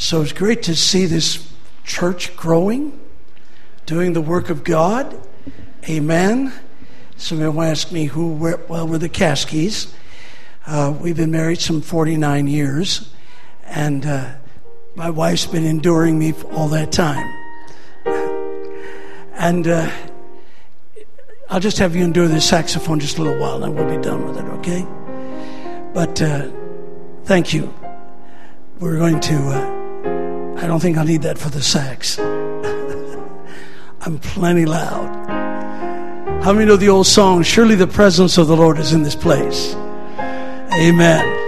[0.00, 1.46] So it's great to see this
[1.84, 2.98] church growing,
[3.84, 5.14] doing the work of God.
[5.90, 6.54] Amen.
[7.18, 9.92] Somebody will ask me who, were, well, we're the Caskies.
[10.66, 13.12] Uh, we've been married some 49 years,
[13.66, 14.32] and uh,
[14.94, 17.30] my wife's been enduring me all that time.
[19.34, 19.90] And uh,
[21.48, 24.26] I'll just have you endure the saxophone just a little while, and we'll be done
[24.26, 24.86] with it, okay?
[25.94, 26.50] But uh,
[27.24, 27.72] thank you.
[28.80, 29.79] We're going to, uh,
[30.62, 32.18] I don't think I'll need that for the sax.
[34.02, 35.08] I'm plenty loud.
[36.42, 39.14] How many know the old song, Surely the presence of the Lord is in this
[39.14, 39.74] place?
[40.72, 41.39] Amen.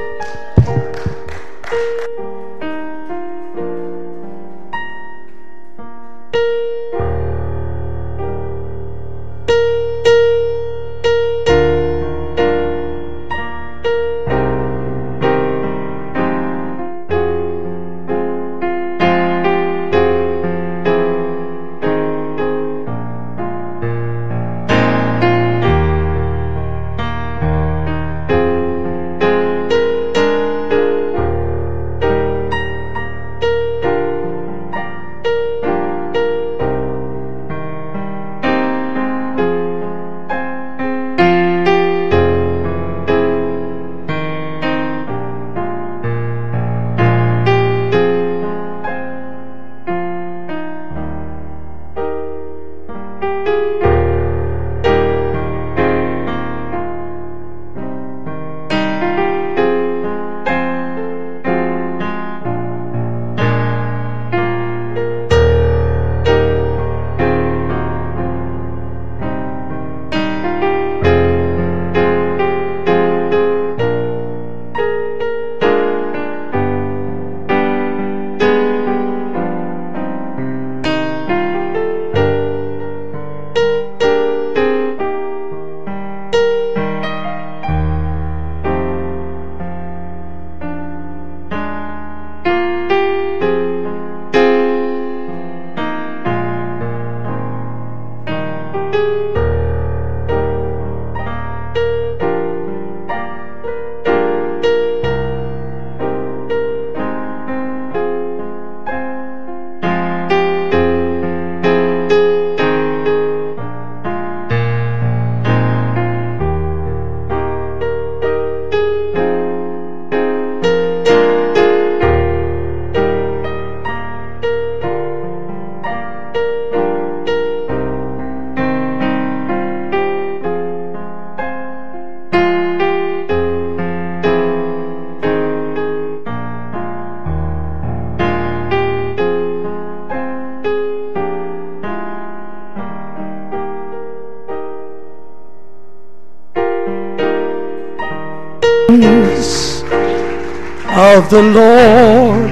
[151.33, 152.51] The Lord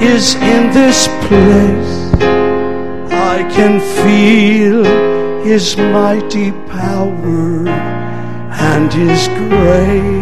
[0.00, 1.94] is in this place.
[3.10, 4.84] I can feel
[5.42, 7.68] his mighty power
[8.70, 10.14] and his grace.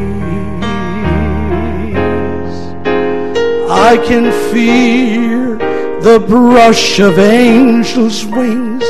[3.69, 5.59] I can feel
[6.01, 8.85] the brush of angels' wings.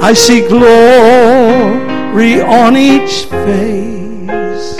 [0.00, 0.80] I see glory
[2.40, 4.76] on each face.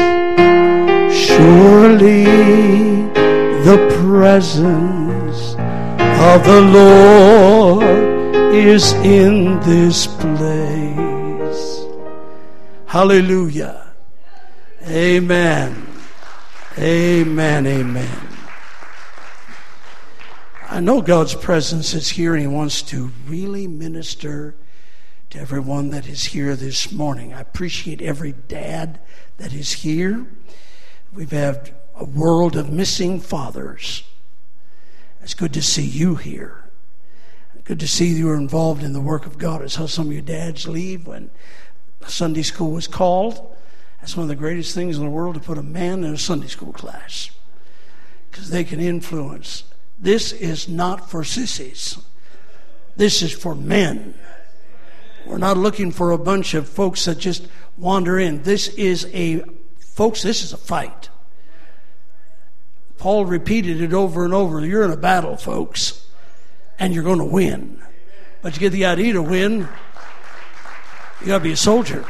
[1.12, 2.19] Surely
[4.40, 5.54] presence
[6.18, 7.84] of the Lord
[8.54, 11.84] is in this place.
[12.86, 13.92] Hallelujah.
[14.88, 15.86] Amen.
[16.78, 17.66] Amen.
[17.66, 18.28] Amen.
[20.70, 24.54] I know God's presence is here and He wants to really minister
[25.28, 27.34] to everyone that is here this morning.
[27.34, 29.00] I appreciate every dad
[29.36, 30.26] that is here.
[31.12, 34.04] We've had a world of missing fathers.
[35.22, 36.64] It's good to see you here.
[37.64, 39.62] Good to see you are involved in the work of God.
[39.62, 41.30] It's how some of your dads leave when
[42.06, 43.54] Sunday school was called.
[44.00, 46.18] That's one of the greatest things in the world to put a man in a
[46.18, 47.30] Sunday school class
[48.30, 49.64] because they can influence.
[49.98, 51.98] This is not for sissies,
[52.96, 54.14] this is for men.
[55.26, 57.46] We're not looking for a bunch of folks that just
[57.76, 58.42] wander in.
[58.42, 59.44] This is a,
[59.78, 61.10] folks, this is a fight.
[63.00, 64.64] Paul repeated it over and over.
[64.64, 66.06] You're in a battle, folks,
[66.78, 67.80] and you're going to win.
[68.42, 69.66] But you get the idea to win,
[71.20, 72.04] you got to be a soldier.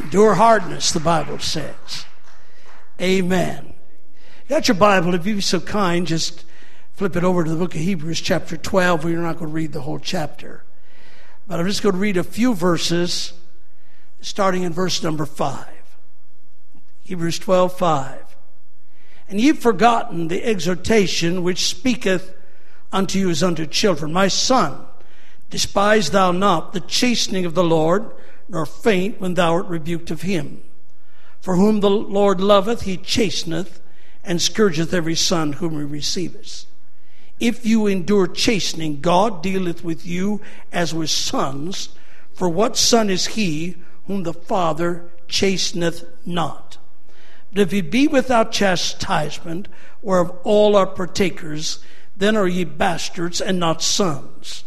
[0.00, 2.06] Endure hardness, the Bible says.
[3.00, 3.72] Amen.
[4.48, 6.44] Got your Bible, if you'd be so kind, just
[6.94, 9.04] flip it over to the book of Hebrews, chapter 12.
[9.04, 10.64] We're not going to read the whole chapter,
[11.46, 13.32] but I'm just going to read a few verses,
[14.20, 15.66] starting in verse number 5.
[17.04, 18.27] Hebrews 12, 5.
[19.28, 22.34] And ye've forgotten the exhortation which speaketh
[22.92, 24.12] unto you as unto children.
[24.12, 24.86] My son,
[25.50, 28.10] despise thou not the chastening of the Lord,
[28.48, 30.62] nor faint when thou art rebuked of him.
[31.40, 33.80] For whom the Lord loveth, he chasteneth,
[34.24, 36.66] and scourgeth every son whom he receiveth.
[37.40, 40.42] If you endure chastening, God dealeth with you
[40.72, 41.90] as with sons.
[42.34, 43.76] For what son is he
[44.06, 46.67] whom the Father chasteneth not?
[47.52, 49.68] But if ye be without chastisement,
[50.02, 51.78] whereof all are partakers,
[52.16, 54.64] then are ye bastards and not sons.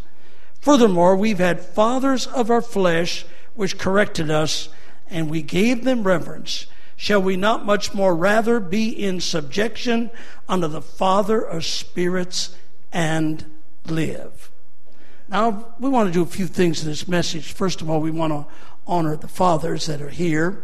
[0.61, 3.25] Furthermore, we've had fathers of our flesh
[3.55, 4.69] which corrected us,
[5.09, 6.67] and we gave them reverence.
[6.95, 10.11] Shall we not much more rather be in subjection
[10.47, 12.55] unto the Father of spirits
[12.93, 13.43] and
[13.87, 14.51] live?
[15.27, 17.53] Now, we want to do a few things in this message.
[17.53, 18.45] First of all, we want to
[18.85, 20.63] honor the fathers that are here.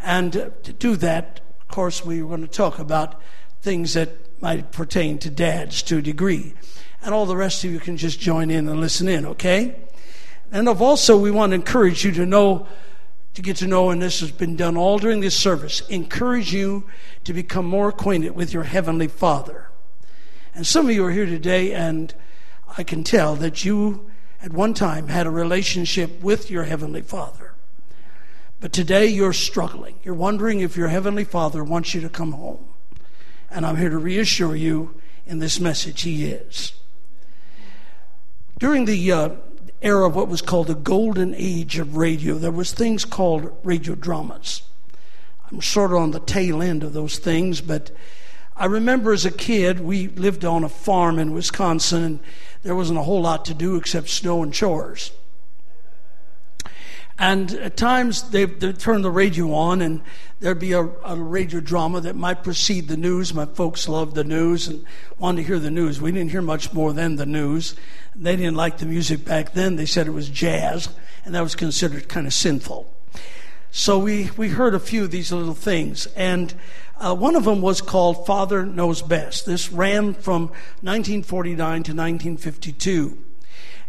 [0.00, 3.20] And to do that, of course, we are going to talk about
[3.60, 6.54] things that might pertain to dads to a degree.
[7.02, 9.76] And all the rest of you can just join in and listen in, okay?
[10.52, 12.66] And of also, we want to encourage you to know,
[13.34, 16.84] to get to know, and this has been done all during this service, encourage you
[17.24, 19.68] to become more acquainted with your Heavenly Father.
[20.54, 22.14] And some of you are here today, and
[22.78, 24.08] I can tell that you
[24.40, 27.45] at one time had a relationship with your Heavenly Father.
[28.60, 29.96] But today you're struggling.
[30.02, 32.64] You're wondering if your Heavenly Father wants you to come home.
[33.50, 36.72] And I'm here to reassure you in this message, He is.
[38.58, 39.28] During the uh,
[39.82, 43.94] era of what was called the golden age of radio, there was things called radio
[43.94, 44.62] dramas.
[45.50, 47.90] I'm sort of on the tail end of those things, but
[48.56, 52.20] I remember as a kid, we lived on a farm in Wisconsin, and
[52.62, 55.12] there wasn't a whole lot to do except snow and chores.
[57.18, 60.02] And at times they'd, they'd turn the radio on, and
[60.40, 63.32] there'd be a, a, radio drama that might precede the news.
[63.32, 64.84] My folks loved the news and
[65.18, 66.00] wanted to hear the news.
[66.00, 67.74] We didn't hear much more than the news.
[68.14, 69.76] They didn't like the music back then.
[69.76, 70.90] They said it was jazz,
[71.24, 72.92] and that was considered kind of sinful.
[73.70, 76.54] So we, we heard a few of these little things, and
[76.98, 79.46] uh, one of them was called Father Knows Best.
[79.46, 80.48] This ran from
[80.82, 83.25] 1949 to 1952.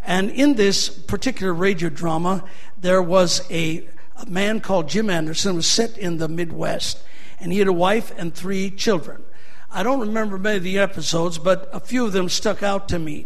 [0.07, 2.45] And in this particular radio drama,
[2.79, 7.03] there was a, a man called Jim Anderson, who was set in the Midwest,
[7.41, 9.21] and he had a wife and three children.
[9.69, 12.99] I don't remember many of the episodes, but a few of them stuck out to
[12.99, 13.25] me.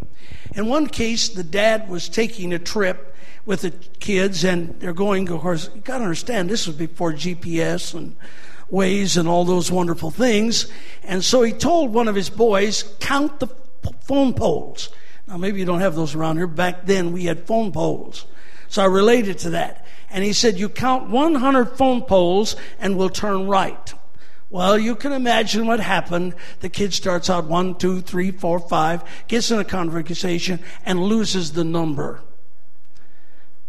[0.55, 5.29] In one case, the dad was taking a trip with the kids, and they're going,
[5.29, 8.15] of course, you got to understand, this was before GPS and
[8.71, 10.65] Waze and all those wonderful things.
[11.03, 13.47] And so he told one of his boys, count the
[14.01, 14.89] phone poles.
[15.27, 16.47] Now, maybe you don't have those around here.
[16.47, 18.25] Back then, we had phone poles.
[18.67, 19.85] So I related to that.
[20.09, 23.93] And he said, You count 100 phone poles and we'll turn right.
[24.49, 26.35] Well, you can imagine what happened.
[26.59, 31.53] The kid starts out one, two, three, four, five, gets in a conversation, and loses
[31.53, 32.21] the number.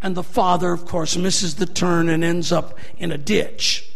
[0.02, 3.88] And the father, of course, misses the turn and ends up in a ditch.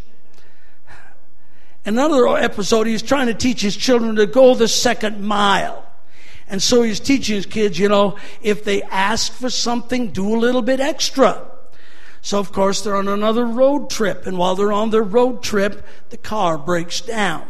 [1.85, 5.86] Another episode, he's trying to teach his children to go the second mile.
[6.49, 10.39] And so he's teaching his kids, you know, if they ask for something, do a
[10.39, 11.43] little bit extra.
[12.23, 14.27] So, of course, they're on another road trip.
[14.27, 17.47] And while they're on their road trip, the car breaks down.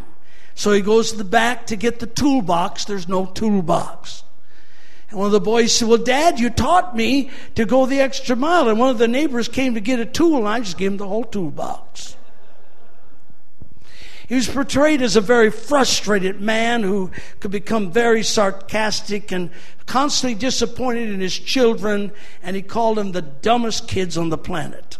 [0.54, 2.87] So he goes to the back to get the toolbox.
[2.87, 4.23] There's no toolbox.
[5.11, 8.35] And one of the boys said, Well, Dad, you taught me to go the extra
[8.35, 8.68] mile.
[8.68, 10.97] And one of the neighbors came to get a tool, and I just gave him
[10.97, 12.16] the whole toolbox.
[14.28, 19.50] He was portrayed as a very frustrated man who could become very sarcastic and
[19.87, 22.11] constantly disappointed in his children,
[22.42, 24.99] and he called them the dumbest kids on the planet.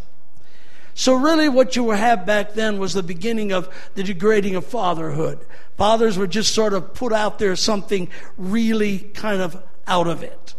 [0.93, 5.45] So, really, what you have back then was the beginning of the degrading of fatherhood.
[5.75, 10.55] Fathers were just sort of put out there something really kind of out of it.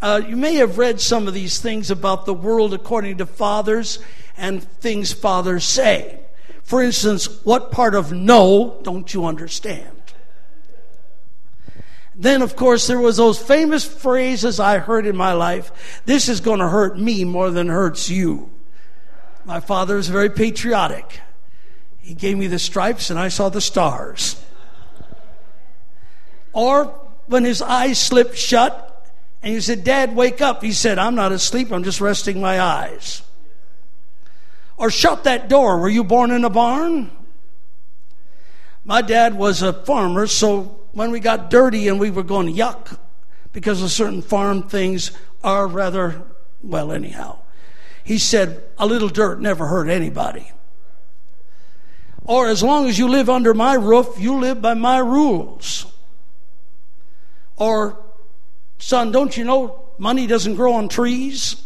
[0.00, 3.98] Uh, you may have read some of these things about the world according to fathers
[4.36, 6.20] and things fathers say.
[6.68, 10.02] For instance, what part of no don't you understand?
[12.14, 16.02] Then, of course, there was those famous phrases I heard in my life.
[16.04, 18.50] This is going to hurt me more than hurts you.
[19.46, 21.22] My father was very patriotic.
[22.00, 24.38] He gave me the stripes and I saw the stars.
[26.52, 26.84] Or
[27.28, 29.10] when his eyes slipped shut
[29.42, 30.62] and he said, Dad, wake up.
[30.62, 31.72] He said, I'm not asleep.
[31.72, 33.22] I'm just resting my eyes.
[34.78, 35.78] Or shut that door.
[35.78, 37.10] Were you born in a barn?
[38.84, 42.98] My dad was a farmer, so when we got dirty and we were going yuck
[43.52, 45.10] because of certain farm things
[45.44, 46.22] are rather,
[46.62, 47.38] well, anyhow.
[48.04, 50.50] He said, a little dirt never hurt anybody.
[52.24, 55.86] Or as long as you live under my roof, you live by my rules.
[57.56, 57.98] Or,
[58.78, 61.62] son, don't you know money doesn't grow on trees?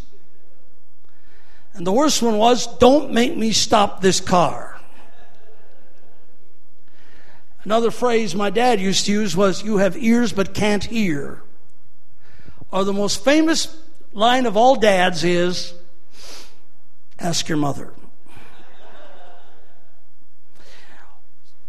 [1.75, 4.79] And the worst one was, don't make me stop this car.
[7.65, 11.43] Another phrase my dad used to use was, you have ears but can't hear.
[12.71, 13.77] Or the most famous
[14.13, 15.75] line of all dads is,
[17.19, 17.93] ask your mother.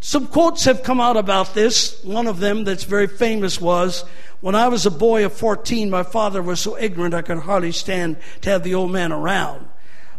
[0.00, 2.02] Some quotes have come out about this.
[2.04, 4.04] One of them that's very famous was
[4.42, 7.72] When I was a boy of 14, my father was so ignorant I could hardly
[7.72, 9.66] stand to have the old man around.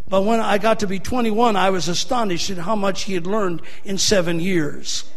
[0.08, 3.26] But when I got to be 21, I was astonished at how much he had
[3.26, 5.10] learned in seven years.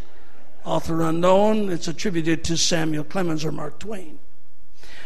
[0.65, 4.19] Author unknown, it's attributed to Samuel Clemens or Mark Twain.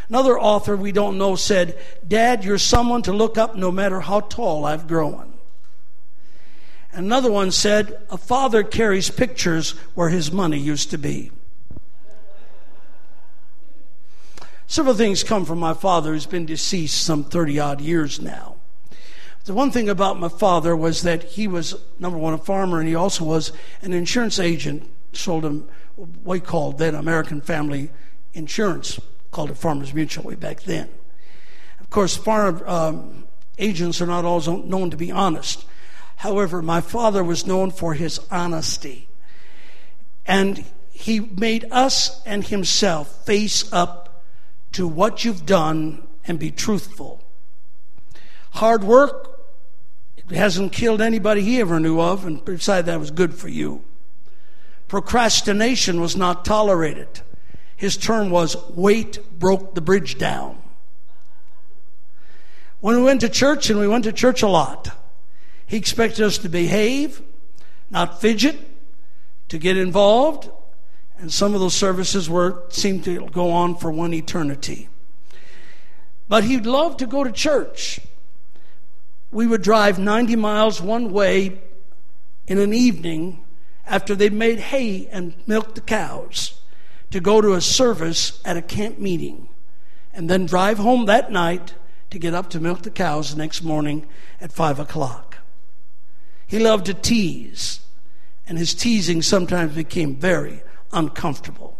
[0.09, 4.21] Another author we don't know said, Dad, you're someone to look up no matter how
[4.21, 5.33] tall I've grown.
[6.91, 11.31] Another one said, A father carries pictures where his money used to be.
[14.67, 18.55] Several things come from my father, who's been deceased some 30 odd years now.
[19.45, 22.87] The one thing about my father was that he was, number one, a farmer, and
[22.87, 24.89] he also was an insurance agent.
[25.11, 27.91] Sold him what we called then American Family
[28.33, 28.99] Insurance,
[29.31, 30.89] called it Farmers Mutual way back then.
[31.81, 33.25] Of course, farm um,
[33.57, 35.65] agents are not always known to be honest.
[36.17, 39.09] However, my father was known for his honesty.
[40.25, 44.23] And he made us and himself face up
[44.71, 47.21] to what you've done and be truthful.
[48.51, 49.32] Hard work
[50.33, 53.83] it hasn't killed anybody he ever knew of, and besides that was good for you.
[54.87, 57.21] Procrastination was not tolerated.
[57.75, 60.59] His term was wait broke the bridge down.
[62.79, 64.89] When we went to church, and we went to church a lot,
[65.67, 67.21] he expected us to behave,
[67.91, 68.57] not fidget,
[69.49, 70.49] to get involved,
[71.19, 74.89] and some of those services were seemed to go on for one eternity.
[76.27, 77.99] But he'd love to go to church.
[79.33, 81.59] We would drive 90 miles one way
[82.47, 83.43] in an evening
[83.85, 86.61] after they'd made hay and milked the cows
[87.09, 89.49] to go to a service at a camp meeting
[90.13, 91.73] and then drive home that night
[92.11, 94.05] to get up to milk the cows the next morning
[94.39, 95.39] at 5 o'clock.
[96.45, 97.79] He loved to tease,
[98.47, 100.61] and his teasing sometimes became very
[100.91, 101.79] uncomfortable.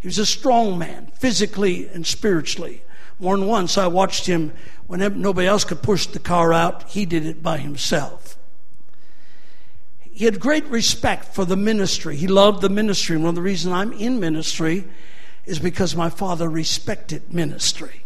[0.00, 2.82] He was a strong man, physically and spiritually.
[3.18, 4.52] More than once, I watched him
[4.86, 8.38] when nobody else could push the car out, he did it by himself.
[10.00, 12.16] He had great respect for the ministry.
[12.16, 13.16] He loved the ministry.
[13.16, 14.84] One of the reasons I'm in ministry
[15.46, 18.04] is because my father respected ministry.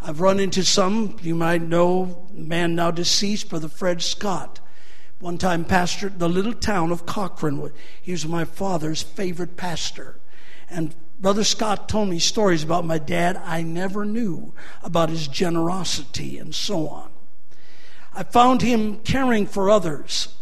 [0.00, 4.60] I've run into some, you might know, man now deceased, Brother Fred Scott
[5.24, 7.70] one time pastored the little town of Cochrane.
[8.02, 10.20] He was my father's favorite pastor.
[10.68, 14.52] And Brother Scott told me stories about my dad I never knew
[14.82, 17.10] about his generosity and so on.
[18.12, 20.34] I found him caring for others.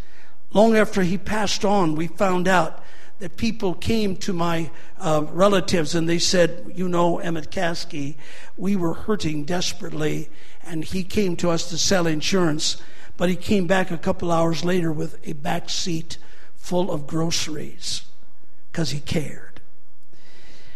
[0.53, 2.83] Long after he passed on, we found out
[3.19, 8.17] that people came to my uh, relatives and they said, You know, Emmett Caskey,
[8.57, 10.29] we were hurting desperately,
[10.65, 12.83] and he came to us to sell insurance.
[13.17, 16.19] But he came back a couple hours later with a back seat
[16.57, 18.03] full of groceries
[18.71, 19.52] because he cared.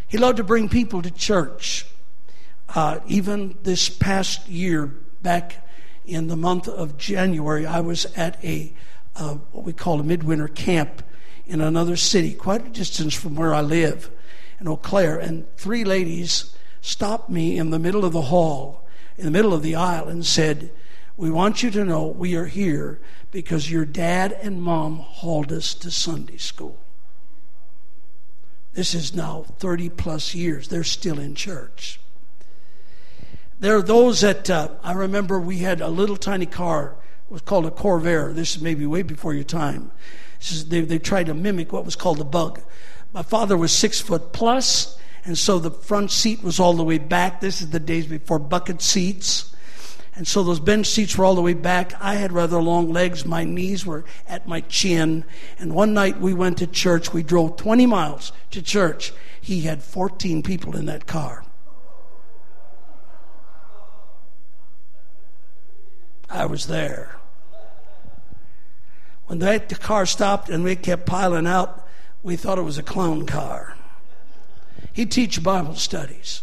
[0.08, 1.86] He loved to bring people to church.
[2.68, 4.86] Uh, even this past year,
[5.22, 5.66] back
[6.04, 8.72] in the month of January, I was at a
[9.16, 11.02] uh, what we call a midwinter camp
[11.46, 14.10] in another city, quite a distance from where I live
[14.60, 18.86] in Eau Claire, and three ladies stopped me in the middle of the hall,
[19.16, 20.70] in the middle of the aisle, and said,
[21.16, 25.72] we want you to know we are here because your dad and mom hauled us
[25.74, 26.78] to Sunday school.
[28.76, 30.68] This is now 30 plus years.
[30.68, 31.98] They're still in church.
[33.58, 36.94] There are those that uh, I remember we had a little tiny car.
[37.24, 38.34] It was called a Corvair.
[38.34, 39.92] This is maybe way before your time.
[40.42, 42.60] Is, they, they tried to mimic what was called a bug.
[43.14, 46.98] My father was six foot plus, and so the front seat was all the way
[46.98, 47.40] back.
[47.40, 49.55] This is the days before bucket seats.
[50.16, 51.92] And so those bench seats were all the way back.
[52.00, 53.26] I had rather long legs.
[53.26, 55.24] My knees were at my chin.
[55.58, 57.12] And one night we went to church.
[57.12, 59.12] We drove 20 miles to church.
[59.42, 61.44] He had 14 people in that car.
[66.30, 67.16] I was there.
[69.26, 71.86] When that, the car stopped and we kept piling out,
[72.22, 73.76] we thought it was a clown car.
[74.94, 76.42] He'd teach Bible studies.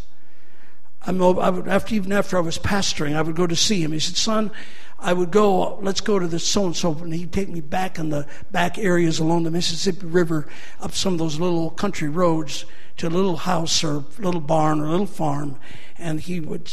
[1.06, 3.92] I would, after, even after I was pastoring, I would go to see him.
[3.92, 4.52] He said, Son,
[5.00, 8.00] I would go, let's go to the so and so, and he'd take me back
[8.00, 10.48] in the back areas along the Mississippi River,
[10.80, 12.64] up some of those little country roads
[12.98, 15.60] to a little house or a little barn or a little farm,
[15.98, 16.72] and he would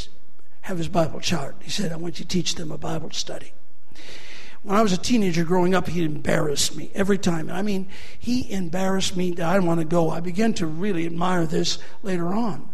[0.62, 1.56] have his Bible chart.
[1.60, 3.52] He said, I want you to teach them a Bible study.
[4.62, 7.50] When I was a teenager growing up, he embarrassed me every time.
[7.50, 10.10] I mean, he embarrassed me that I didn't want to go.
[10.10, 12.68] I began to really admire this later on.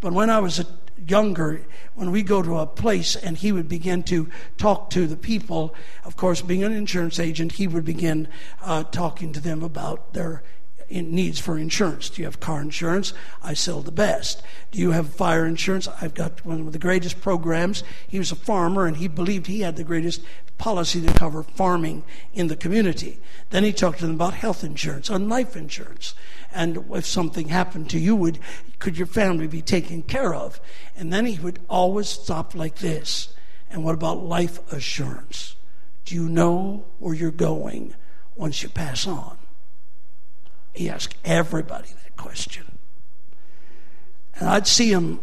[0.00, 0.66] But when I was a
[1.06, 5.16] younger, when we go to a place and he would begin to talk to the
[5.16, 5.74] people,
[6.04, 8.28] of course, being an insurance agent, he would begin
[8.62, 10.42] uh, talking to them about their
[10.90, 12.08] needs for insurance.
[12.10, 13.12] Do you have car insurance?
[13.42, 14.42] I sell the best.
[14.70, 15.88] Do you have fire insurance?
[16.00, 17.84] I've got one of the greatest programs.
[18.06, 20.22] He was a farmer and he believed he had the greatest
[20.56, 22.04] policy to cover farming
[22.34, 23.18] in the community.
[23.50, 26.14] Then he talked to them about health insurance and life insurance.
[26.52, 28.38] And if something happened to you, would
[28.78, 30.60] could your family be taken care of?
[30.96, 33.34] And then he would always stop like this.
[33.70, 35.56] And what about life assurance?
[36.04, 37.94] Do you know where you're going
[38.34, 39.36] once you pass on?
[40.78, 42.78] He asked everybody that question.
[44.36, 45.18] And I'd see him,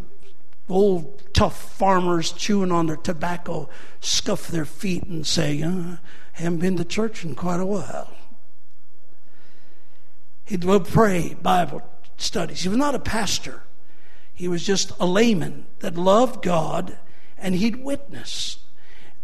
[0.67, 3.69] old tough farmers chewing on their tobacco,
[4.01, 5.95] scuff their feet and say, uh,
[6.33, 8.13] haven't been to church in quite a while.
[10.43, 11.83] He'd go pray Bible
[12.17, 12.63] studies.
[12.63, 13.63] He was not a pastor.
[14.33, 16.97] He was just a layman that loved God
[17.37, 18.57] and he'd witness.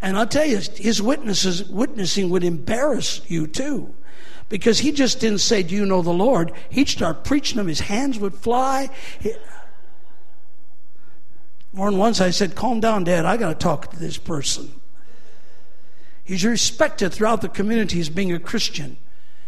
[0.00, 3.94] And I'll tell you, his witnesses, witnessing would embarrass you too.
[4.52, 6.52] Because he just didn't say, Do you know the Lord?
[6.68, 8.90] He'd start preaching them, his hands would fly.
[9.18, 9.32] He,
[11.72, 14.70] more than once I said, Calm down, Dad, I got to talk to this person.
[16.22, 18.98] He's respected throughout the community as being a Christian.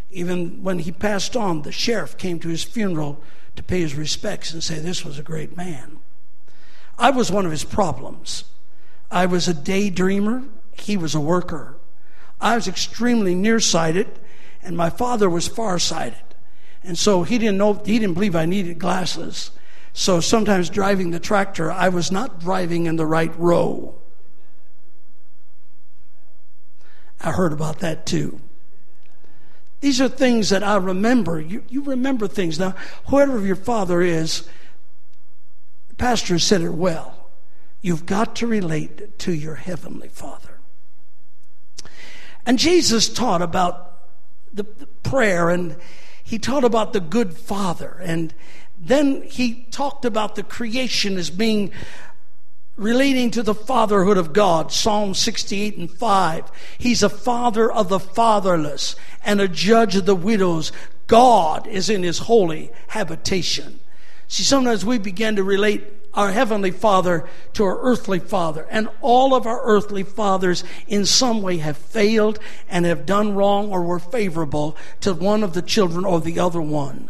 [0.09, 3.21] Even when he passed on, the sheriff came to his funeral
[3.57, 5.99] to pay his respects and say, This was a great man.
[6.97, 8.45] I was one of his problems.
[9.11, 11.77] I was a daydreamer, he was a worker.
[12.41, 14.07] I was extremely nearsighted,
[14.65, 16.17] and my father was farsighted.
[16.83, 19.51] And so he didn't know, he didn't believe I needed glasses.
[19.93, 23.95] So sometimes driving the tractor, I was not driving in the right row.
[27.21, 28.41] I heard about that too.
[29.81, 31.39] These are things that I remember.
[31.39, 32.59] You, you remember things.
[32.59, 32.75] Now,
[33.07, 34.47] whoever your father is,
[35.89, 37.29] the pastor said it well.
[37.81, 40.59] You've got to relate to your heavenly father.
[42.45, 43.94] And Jesus taught about
[44.55, 44.63] the,
[45.03, 45.75] prayer and
[46.23, 48.01] he taught about the good father.
[48.01, 48.33] And
[48.77, 51.71] then he talked about the creation as being
[52.75, 54.71] relating to the fatherhood of God.
[54.71, 56.51] Psalm 68 and 5.
[56.77, 60.71] He's a father of the fatherless and a judge of the widows.
[61.07, 63.79] God is in his holy habitation.
[64.27, 68.65] See, sometimes we begin to relate our heavenly father to our earthly father.
[68.69, 73.71] And all of our earthly fathers in some way have failed and have done wrong
[73.71, 77.09] or were favorable to one of the children or the other one.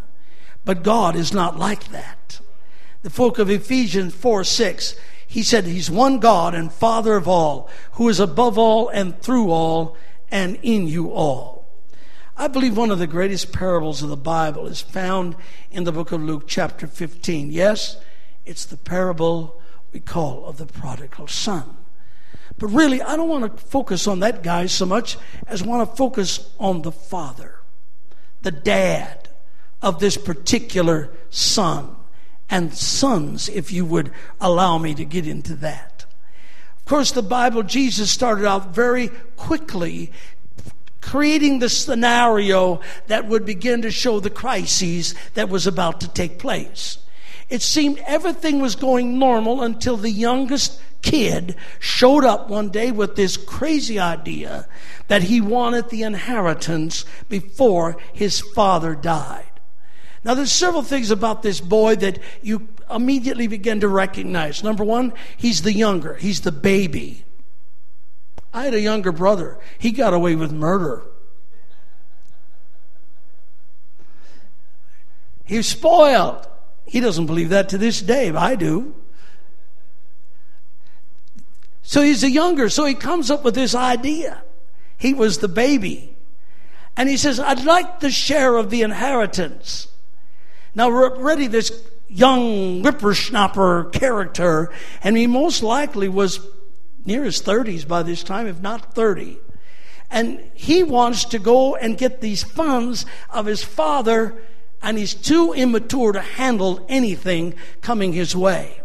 [0.64, 2.40] But God is not like that.
[3.02, 7.68] The folk of Ephesians 4 6 he said he's one God and Father of all,
[7.92, 9.96] who is above all and through all
[10.30, 11.66] and in you all.
[12.36, 15.36] I believe one of the greatest parables of the Bible is found
[15.70, 17.50] in the book of Luke, chapter 15.
[17.50, 17.96] Yes,
[18.46, 19.60] it's the parable
[19.92, 21.76] we call of the prodigal son.
[22.58, 25.96] But really, I don't want to focus on that guy so much as want to
[25.96, 27.56] focus on the father,
[28.42, 29.28] the dad
[29.82, 31.96] of this particular son
[32.48, 36.06] and sons, if you would allow me to get into that.
[36.78, 40.12] Of course, the Bible, Jesus started out very quickly
[41.00, 46.38] creating the scenario that would begin to show the crises that was about to take
[46.38, 46.98] place.
[47.48, 53.14] It seemed everything was going normal until the youngest kid showed up one day with
[53.14, 54.66] this crazy idea
[55.06, 59.44] that he wanted the inheritance before his father died.
[60.24, 64.64] Now, there's several things about this boy that you immediately begin to recognize.
[64.64, 67.24] Number one, he's the younger, he's the baby.
[68.52, 71.04] I had a younger brother, he got away with murder.
[75.44, 76.48] He's spoiled.
[76.86, 78.30] He doesn't believe that to this day.
[78.30, 78.94] I do.
[81.82, 84.42] So he's a younger, so he comes up with this idea.
[84.96, 86.16] He was the baby.
[86.96, 89.88] And he says, I'd like the share of the inheritance.
[90.74, 94.72] Now, already this young whippersnapper character,
[95.02, 96.40] and he most likely was
[97.04, 99.38] near his 30s by this time, if not 30.
[100.10, 104.42] And he wants to go and get these funds of his father
[104.86, 108.80] and he's too immature to handle anything coming his way.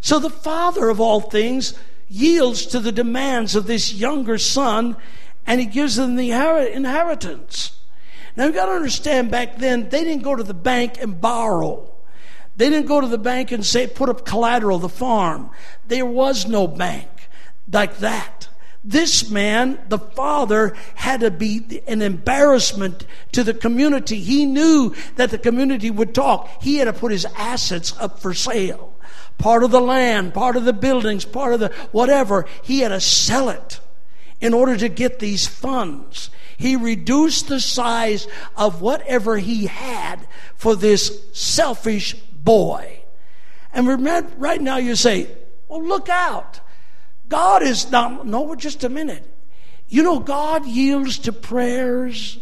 [0.00, 1.74] So the father of all things
[2.08, 4.96] yields to the demands of this younger son
[5.46, 7.78] and he gives them the inheritance.
[8.34, 11.92] Now you've got to understand back then, they didn't go to the bank and borrow.
[12.56, 15.50] They didn't go to the bank and say, put up collateral, the farm.
[15.86, 17.28] There was no bank
[17.70, 18.48] like that.
[18.82, 24.20] This man, the father, had to be an embarrassment to the community.
[24.20, 26.62] He knew that the community would talk.
[26.62, 28.94] He had to put his assets up for sale.
[29.36, 32.46] Part of the land, part of the buildings, part of the whatever.
[32.62, 33.80] He had to sell it
[34.40, 36.30] in order to get these funds.
[36.56, 43.00] He reduced the size of whatever he had for this selfish boy.
[43.72, 43.86] And
[44.38, 45.28] right now you say,
[45.68, 46.60] well, look out.
[47.30, 49.24] God is not, no, just a minute.
[49.88, 52.38] You know, God yields to prayers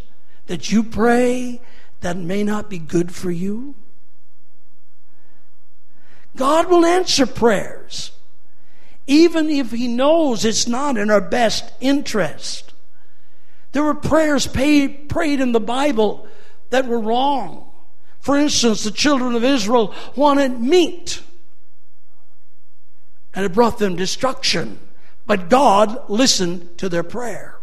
[0.47, 1.61] that you pray
[2.01, 3.75] that may not be good for you.
[6.37, 8.13] God will answer prayers,
[9.07, 12.73] even if He knows it's not in our best interest.
[13.73, 16.27] There were prayers paid, prayed in the Bible
[16.71, 17.71] that were wrong.
[18.21, 21.23] For instance, the children of Israel wanted meat
[23.39, 24.81] and it brought them destruction.
[25.25, 27.57] But God listened to their prayer.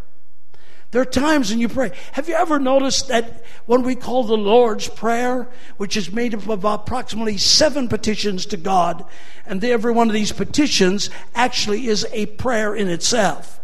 [0.92, 1.92] There are times when you pray.
[2.14, 6.48] Have you ever noticed that when we call the Lord's Prayer, which is made up
[6.48, 9.04] of approximately seven petitions to God,
[9.46, 13.60] and every one of these petitions actually is a prayer in itself.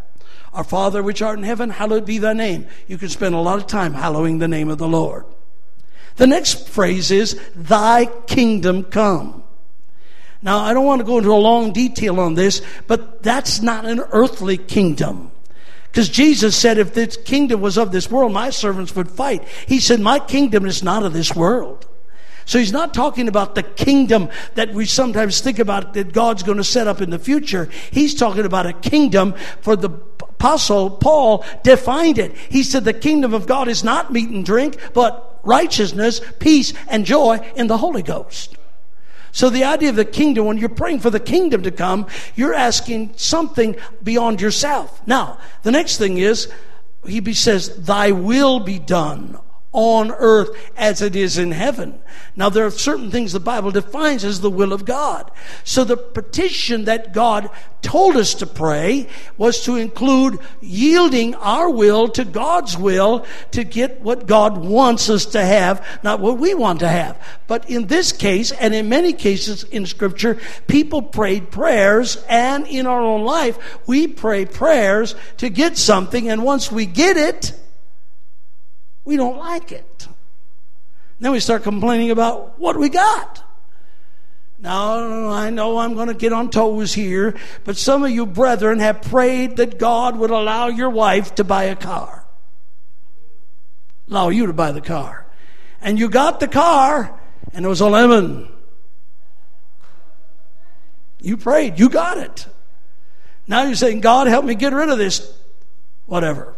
[0.53, 2.67] Our Father which art in heaven, hallowed be thy name.
[2.89, 5.23] You can spend a lot of time hallowing the name of the Lord.
[6.17, 9.40] The next phrase is, Thy kingdom come.
[10.41, 13.85] Now, I don't want to go into a long detail on this, but that's not
[13.85, 15.31] an earthly kingdom.
[15.91, 19.43] Because Jesus said, if this kingdom was of this world, my servants would fight.
[19.67, 21.85] He said, my kingdom is not of this world.
[22.45, 26.57] So he's not talking about the kingdom that we sometimes think about that God's going
[26.57, 27.69] to set up in the future.
[27.91, 32.35] He's talking about a kingdom for the apostle Paul defined it.
[32.35, 37.05] He said the kingdom of God is not meat and drink, but righteousness, peace, and
[37.05, 38.57] joy in the Holy Ghost.
[39.31, 42.53] So the idea of the kingdom, when you're praying for the kingdom to come, you're
[42.53, 45.05] asking something beyond yourself.
[45.07, 46.51] Now, the next thing is,
[47.05, 49.39] he says, thy will be done
[49.73, 51.99] on earth as it is in heaven.
[52.35, 55.31] Now, there are certain things the Bible defines as the will of God.
[55.63, 57.49] So, the petition that God
[57.81, 59.07] told us to pray
[59.37, 65.25] was to include yielding our will to God's will to get what God wants us
[65.27, 67.17] to have, not what we want to have.
[67.47, 72.87] But in this case, and in many cases in Scripture, people prayed prayers, and in
[72.87, 73.57] our own life,
[73.87, 77.53] we pray prayers to get something, and once we get it,
[79.11, 80.07] we don't like it.
[81.19, 83.43] Then we start complaining about what we got.
[84.57, 88.79] Now, I know I'm going to get on toes here, but some of you brethren
[88.79, 92.25] have prayed that God would allow your wife to buy a car.
[94.09, 95.25] Allow you to buy the car.
[95.81, 97.19] And you got the car,
[97.53, 98.47] and it was a lemon.
[101.19, 102.47] You prayed, you got it.
[103.45, 105.37] Now you're saying, God, help me get rid of this,
[106.05, 106.55] whatever.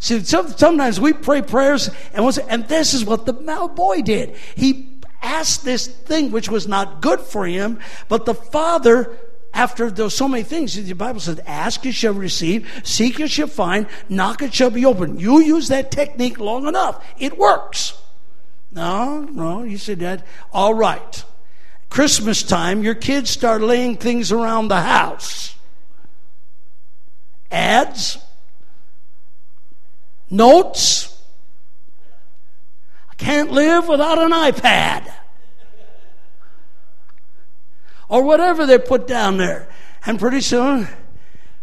[0.00, 4.34] See, sometimes we pray prayers, and, and this is what the mal boy did.
[4.56, 9.16] He asked this thing which was not good for him, but the father
[9.52, 13.46] after those so many things, the Bible says, ask you shall receive, seek you shall
[13.48, 15.18] find, knock it shall be open.
[15.18, 17.04] You use that technique long enough.
[17.18, 18.00] It works.
[18.72, 20.24] No, no, you said that.
[20.52, 21.24] All right.
[21.88, 25.56] Christmas time, your kids start laying things around the house.
[27.50, 28.18] Ads,
[30.30, 31.22] notes.
[33.10, 35.12] I can't live without an iPad.
[38.08, 39.68] Or whatever they put down there.
[40.06, 40.88] And pretty soon,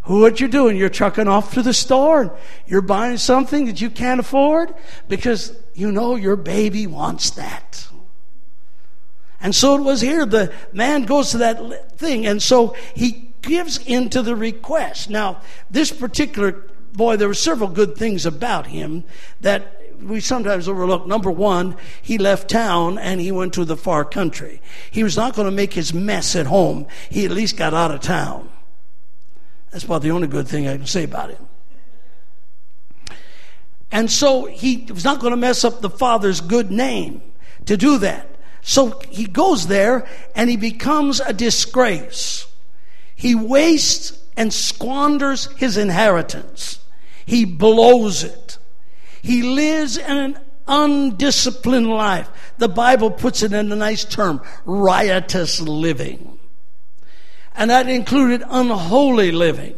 [0.03, 2.31] what you're doing, you're trucking off to the store and
[2.65, 4.73] you're buying something that you can't afford
[5.09, 7.87] because you know your baby wants that.
[9.41, 10.25] And so it was here.
[10.25, 15.09] The man goes to that thing, and so he gives into the request.
[15.09, 19.03] Now, this particular boy, there were several good things about him
[19.41, 21.07] that we sometimes overlook.
[21.07, 24.61] Number one, he left town and he went to the far country.
[24.91, 26.87] He was not going to make his mess at home.
[27.09, 28.49] He at least got out of town.
[29.71, 31.47] That's about the only good thing I can say about him.
[33.91, 37.21] And so he was not going to mess up the father's good name
[37.65, 38.29] to do that.
[38.61, 42.47] So he goes there and he becomes a disgrace.
[43.15, 46.79] He wastes and squanders his inheritance.
[47.25, 48.57] He blows it.
[49.21, 52.29] He lives in an undisciplined life.
[52.57, 56.39] The Bible puts it in a nice term, riotous living.
[57.55, 59.75] And that included unholy living.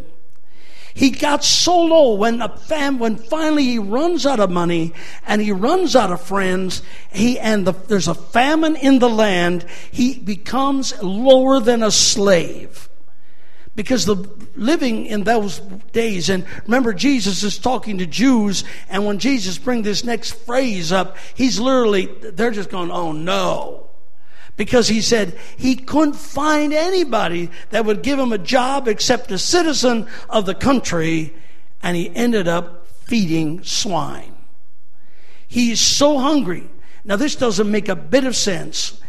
[0.93, 4.93] He got so low when a fam, when finally he runs out of money
[5.25, 6.81] and he runs out of friends,
[7.13, 12.89] he, and the, there's a famine in the land, he becomes lower than a slave.
[13.79, 14.17] Because the
[14.57, 15.59] living in those
[15.93, 20.91] days, and remember Jesus is talking to Jews, and when Jesus brings this next phrase
[20.91, 23.85] up, he's literally, they're just going, oh no
[24.57, 29.37] because he said he couldn't find anybody that would give him a job except a
[29.37, 31.33] citizen of the country,
[31.81, 34.35] and he ended up feeding swine.
[35.47, 36.69] He's so hungry.
[37.05, 38.99] Now, this doesn't make a bit of sense.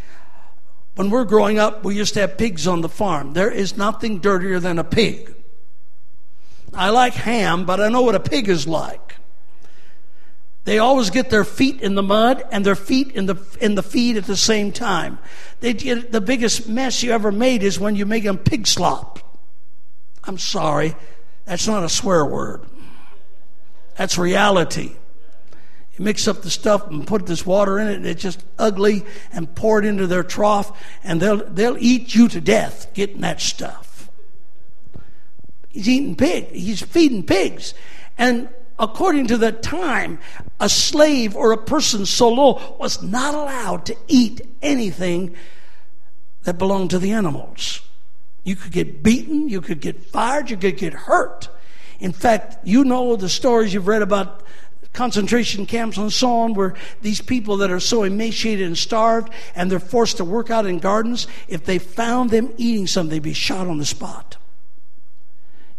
[1.00, 3.32] When we're growing up, we used to have pigs on the farm.
[3.32, 5.34] There is nothing dirtier than a pig.
[6.74, 9.16] I like ham, but I know what a pig is like.
[10.64, 13.82] They always get their feet in the mud and their feet in the in the
[13.82, 15.18] feed at the same time.
[15.60, 19.20] They get the biggest mess you ever made is when you make them pig slop.
[20.24, 20.94] I'm sorry,
[21.46, 22.66] that's not a swear word.
[23.96, 24.96] That's reality.
[26.00, 29.54] Mix up the stuff and put this water in it, and it's just ugly, and
[29.54, 30.72] pour it into their trough,
[31.04, 34.10] and they'll they'll eat you to death getting that stuff.
[35.68, 36.50] He's eating pig.
[36.52, 37.74] He's feeding pigs.
[38.16, 40.18] And according to the time,
[40.58, 45.36] a slave or a person so low was not allowed to eat anything
[46.44, 47.82] that belonged to the animals.
[48.42, 51.50] You could get beaten, you could get fired, you could get hurt.
[51.98, 54.42] In fact, you know the stories you've read about
[54.92, 59.70] concentration camps and so on, where these people that are so emaciated and starved and
[59.70, 63.32] they're forced to work out in gardens, if they found them eating something, they'd be
[63.32, 64.36] shot on the spot.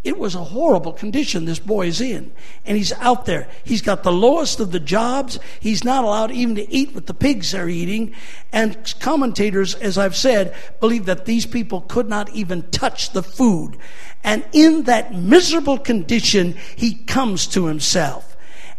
[0.04, 2.32] It was a horrible condition this boy is in.
[2.65, 3.47] And he's out there.
[3.63, 5.38] He's got the lowest of the jobs.
[5.60, 8.15] He's not allowed even to eat what the pigs are eating.
[8.52, 13.78] And commentators, as I've said, believe that these people could not even touch the food.
[14.24, 18.31] And in that miserable condition, he comes to himself.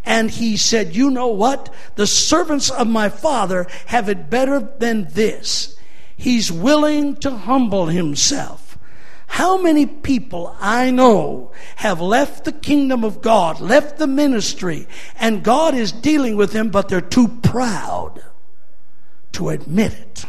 [0.04, 1.72] And he said, You know what?
[1.94, 5.76] The servants of my father have it better than this.
[6.16, 8.78] He's willing to humble himself.
[9.26, 14.86] How many people I know have left the kingdom of God, left the ministry,
[15.18, 18.22] and God is dealing with them, but they're too proud
[19.32, 20.24] to admit it.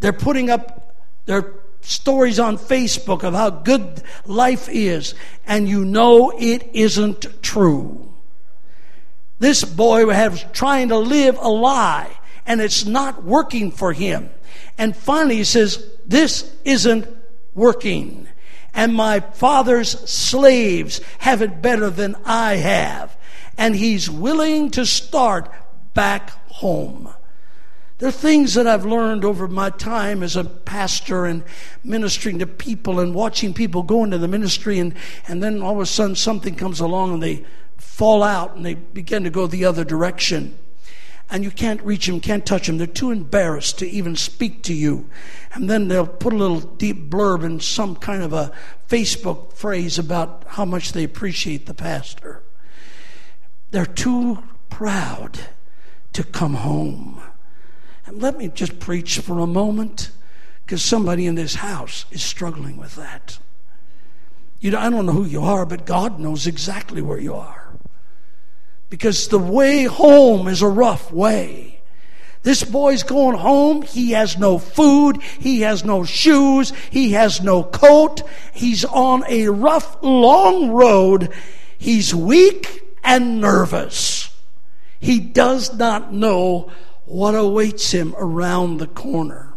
[0.00, 0.94] They're putting up
[1.24, 5.14] their stories on Facebook of how good life is,
[5.46, 8.13] and you know it isn't true.
[9.38, 12.10] This boy was trying to live a lie,
[12.46, 14.30] and it's not working for him.
[14.78, 17.06] And finally, he says, This isn't
[17.54, 18.28] working.
[18.74, 23.16] And my father's slaves have it better than I have.
[23.56, 25.48] And he's willing to start
[25.94, 27.14] back home.
[27.98, 31.44] There are things that I've learned over my time as a pastor and
[31.84, 34.94] ministering to people and watching people go into the ministry, and,
[35.28, 37.44] and then all of a sudden something comes along and they
[37.84, 40.58] fall out and they begin to go the other direction
[41.30, 42.78] and you can't reach them, can't touch them.
[42.78, 45.08] They're too embarrassed to even speak to you.
[45.52, 48.52] And then they'll put a little deep blurb in some kind of a
[48.88, 52.42] Facebook phrase about how much they appreciate the pastor.
[53.70, 55.40] They're too proud
[56.12, 57.22] to come home.
[58.06, 60.10] And let me just preach for a moment
[60.64, 63.38] because somebody in this house is struggling with that.
[64.60, 67.63] You know, I don't know who you are, but God knows exactly where you are
[68.94, 71.80] because the way home is a rough way.
[72.44, 73.82] This boy's going home.
[73.82, 75.20] He has no food.
[75.40, 76.72] He has no shoes.
[76.92, 78.22] He has no coat.
[78.52, 81.32] He's on a rough, long road.
[81.76, 84.32] He's weak and nervous.
[85.00, 86.70] He does not know
[87.04, 89.54] what awaits him around the corner.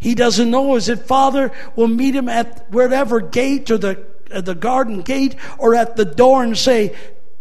[0.00, 4.42] He doesn't know is it father will meet him at whatever gate or the, uh,
[4.42, 6.94] the garden gate or at the door and say,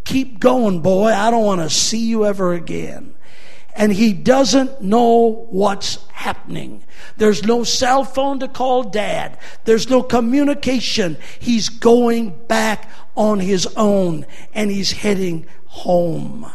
[0.06, 1.12] Keep going, boy.
[1.12, 3.14] I don't want to see you ever again.
[3.76, 6.84] And he doesn't know what's happening.
[7.18, 9.40] There's no cell phone to call dad.
[9.66, 11.18] There's no communication.
[11.40, 16.52] He's going back on his own and he's heading home.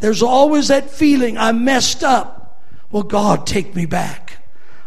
[0.00, 2.62] There's always that feeling, I messed up.
[2.90, 4.38] Well, God, take me back.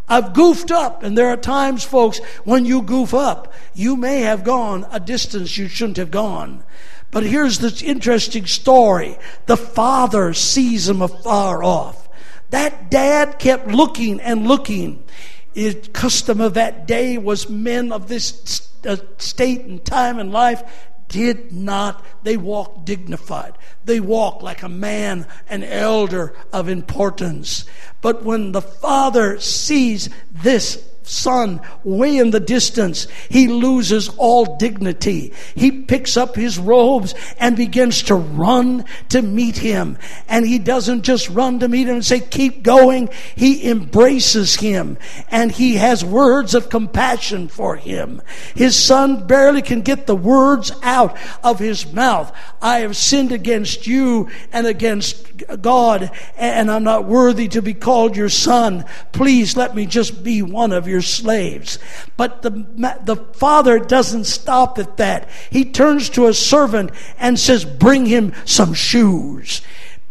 [0.07, 4.43] I've goofed up, and there are times, folks, when you goof up, you may have
[4.43, 6.63] gone a distance you shouldn't have gone.
[7.11, 9.17] But here's this interesting story.
[9.45, 12.09] The father sees him afar off.
[12.49, 15.03] That dad kept looking and looking.
[15.53, 20.63] The custom of that day was men of this uh, state and time and life
[21.11, 23.53] did not, they walked dignified.
[23.83, 27.65] They walked like a man, an elder of importance.
[27.99, 35.33] But when the father sees this son way in the distance, he loses all dignity.
[35.55, 39.97] He picks up his robes and begins to run to meet him.
[40.27, 43.09] And he doesn't just run to meet him and say, keep going.
[43.35, 44.97] He embraces him
[45.29, 48.21] and he has words of compassion for him.
[48.55, 52.35] His son barely can get the words out of his mouth.
[52.61, 55.27] I have sinned against you and against
[55.61, 58.85] God and I'm not worthy to be called your son.
[59.11, 61.79] Please let me just be one of your slaves.
[62.17, 62.51] But the,
[63.03, 65.27] the father doesn't stop at that.
[65.49, 69.61] He turns to a servant and says, bring him some shoes.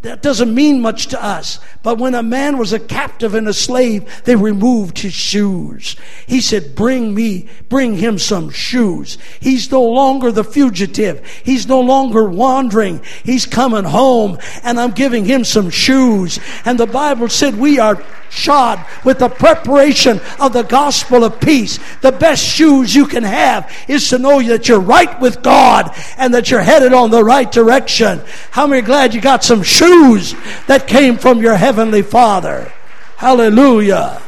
[0.02, 1.60] That doesn't mean much to us.
[1.82, 5.94] But when a man was a captive and a slave, they removed his shoes.
[6.26, 9.18] He said, bring me, bring him some shoes.
[9.40, 11.26] He's no longer the fugitive.
[11.44, 13.02] He's no longer wandering.
[13.24, 16.40] He's coming home and I'm giving him some shoes.
[16.64, 21.78] And the Bible said we are shod with the preparation of the gospel of peace.
[22.00, 26.32] The best shoes you can have is to know that you're right with God and
[26.34, 28.22] that you're headed on the right direction.
[28.50, 30.34] How many glad you got some shoes
[30.66, 32.72] that came from your heavenly Father?
[33.16, 34.22] Hallelujah.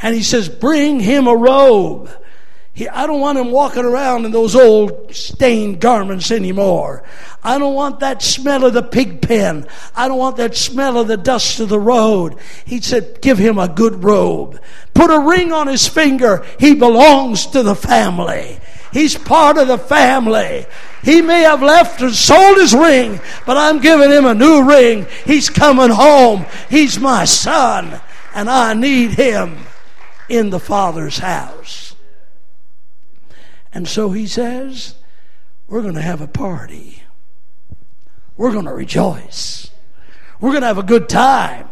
[0.00, 2.10] And he says, bring him a robe.
[2.80, 7.04] He, I don't want him walking around in those old stained garments anymore.
[7.42, 9.66] I don't want that smell of the pig pen.
[9.94, 12.36] I don't want that smell of the dust of the road.
[12.64, 14.58] He said, give him a good robe.
[14.94, 16.42] Put a ring on his finger.
[16.58, 18.58] He belongs to the family.
[18.94, 20.64] He's part of the family.
[21.02, 25.06] He may have left and sold his ring, but I'm giving him a new ring.
[25.26, 26.46] He's coming home.
[26.70, 28.00] He's my son,
[28.34, 29.58] and I need him
[30.30, 31.89] in the Father's house.
[33.72, 34.94] And so he says,
[35.68, 37.02] We're going to have a party.
[38.36, 39.70] We're going to rejoice.
[40.40, 41.68] We're going to have a good time.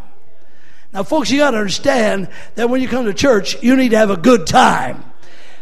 [0.93, 3.97] Now, folks, you got to understand that when you come to church, you need to
[3.97, 5.03] have a good time.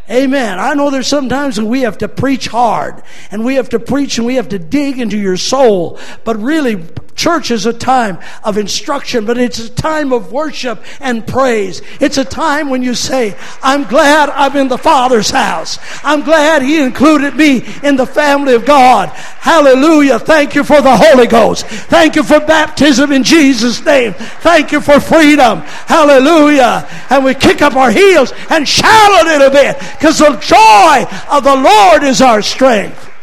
[0.10, 0.58] Amen.
[0.58, 4.18] I know there's sometimes when we have to preach hard and we have to preach
[4.18, 6.00] and we have to dig into your soul.
[6.24, 6.86] But really,
[7.18, 11.82] church is a time of instruction, but it's a time of worship and praise.
[12.00, 15.80] It's a time when you say, I'm glad I'm in the Father's house.
[16.04, 19.10] I'm glad He included me in the family of God.
[19.10, 20.20] Hallelujah.
[20.20, 21.66] Thank you for the Holy Ghost.
[21.66, 24.14] Thank you for baptism in Jesus' name.
[24.14, 25.62] Thank you for freedom.
[25.62, 26.88] Hallelujah.
[27.10, 31.44] And we kick up our heels and shout a little bit because the joy of
[31.44, 33.17] the Lord is our strength.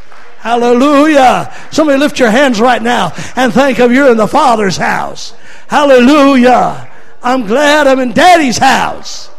[0.44, 1.50] Hallelujah.
[1.70, 5.34] Somebody lift your hands right now and think of you're in the Father's house.
[5.68, 6.86] Hallelujah.
[7.22, 9.30] I'm glad I'm in Daddy's house.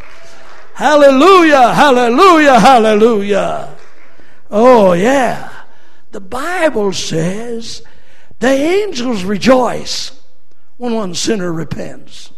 [0.73, 3.77] Hallelujah, hallelujah, hallelujah.
[4.49, 5.53] Oh, yeah.
[6.11, 7.83] The Bible says
[8.39, 10.19] the angels rejoice
[10.77, 12.31] when one sinner repents.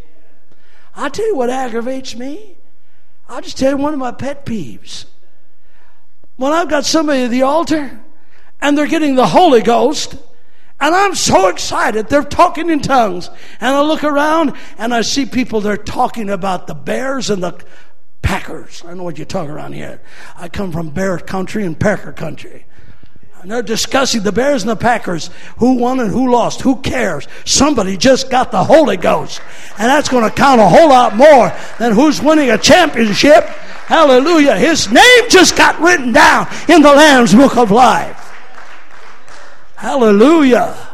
[0.94, 2.58] I'll tell you what aggravates me.
[3.30, 5.06] I'll just tell you one of my pet peeves.
[6.36, 8.02] When I've got somebody at the altar
[8.62, 10.16] and they're getting the Holy Ghost,
[10.80, 12.08] and I'm so excited.
[12.08, 13.30] They're talking in tongues.
[13.60, 17.60] And I look around and I see people, they're talking about the Bears and the
[18.22, 18.84] Packers.
[18.86, 20.02] I know what you talk around here.
[20.36, 22.66] I come from Bear country and Packer country.
[23.42, 25.30] And they're discussing the Bears and the Packers.
[25.58, 26.62] Who won and who lost?
[26.62, 27.28] Who cares?
[27.46, 29.42] Somebody just got the Holy Ghost.
[29.80, 33.46] And that's going to count a whole lot more than who's winning a championship.
[33.86, 34.58] Hallelujah.
[34.58, 38.27] His name just got written down in the Lamb's Book of Life.
[39.78, 40.87] Hallelujah.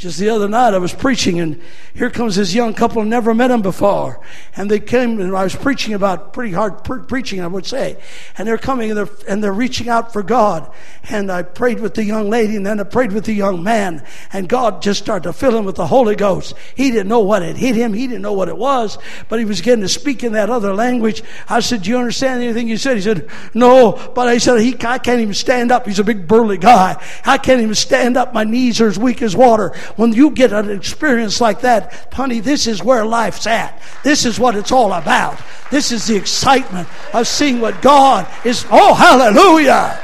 [0.00, 1.60] Just the other night I was preaching and
[1.92, 4.18] here comes this young couple, never met him before.
[4.56, 7.98] And they came, and I was preaching about pretty hard pre- preaching, I would say.
[8.38, 10.72] And they're coming and they're, and they're reaching out for God.
[11.10, 14.02] And I prayed with the young lady and then I prayed with the young man.
[14.32, 16.54] And God just started to fill him with the Holy Ghost.
[16.74, 17.92] He didn't know what had hit him.
[17.92, 18.96] He didn't know what it was,
[19.28, 21.22] but he was getting to speak in that other language.
[21.46, 22.96] I said, do you understand anything you said?
[22.96, 25.86] He said, no, but I said, he, I can't even stand up.
[25.86, 27.04] He's a big burly guy.
[27.26, 28.32] I can't even stand up.
[28.32, 29.74] My knees are as weak as water.
[29.96, 33.80] When you get an experience like that, honey, this is where life's at.
[34.02, 35.40] This is what it's all about.
[35.70, 38.66] This is the excitement of seeing what God is.
[38.70, 40.00] Oh, hallelujah!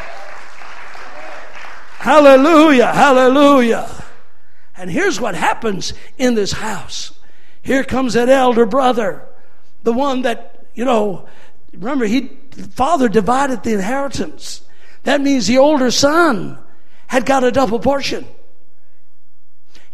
[1.99, 2.93] Hallelujah!
[2.93, 4.05] Hallelujah!
[4.77, 7.13] And here's what happens in this house.
[7.63, 9.27] Here comes that elder brother,
[9.83, 11.27] the one that, you know,
[11.73, 12.31] remember, he,
[12.71, 14.63] father divided the inheritance.
[15.05, 16.59] That means the older son
[17.07, 18.27] had got a double portion.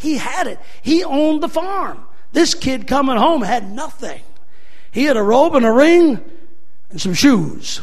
[0.02, 0.58] He had it.
[0.82, 2.04] He owned the farm.
[2.32, 4.20] This kid coming home had nothing.
[4.90, 6.20] He had a robe and a ring
[6.90, 7.80] and some shoes.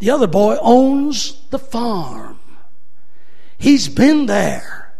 [0.00, 2.40] The other boy owns the farm.
[3.56, 4.92] He's been there.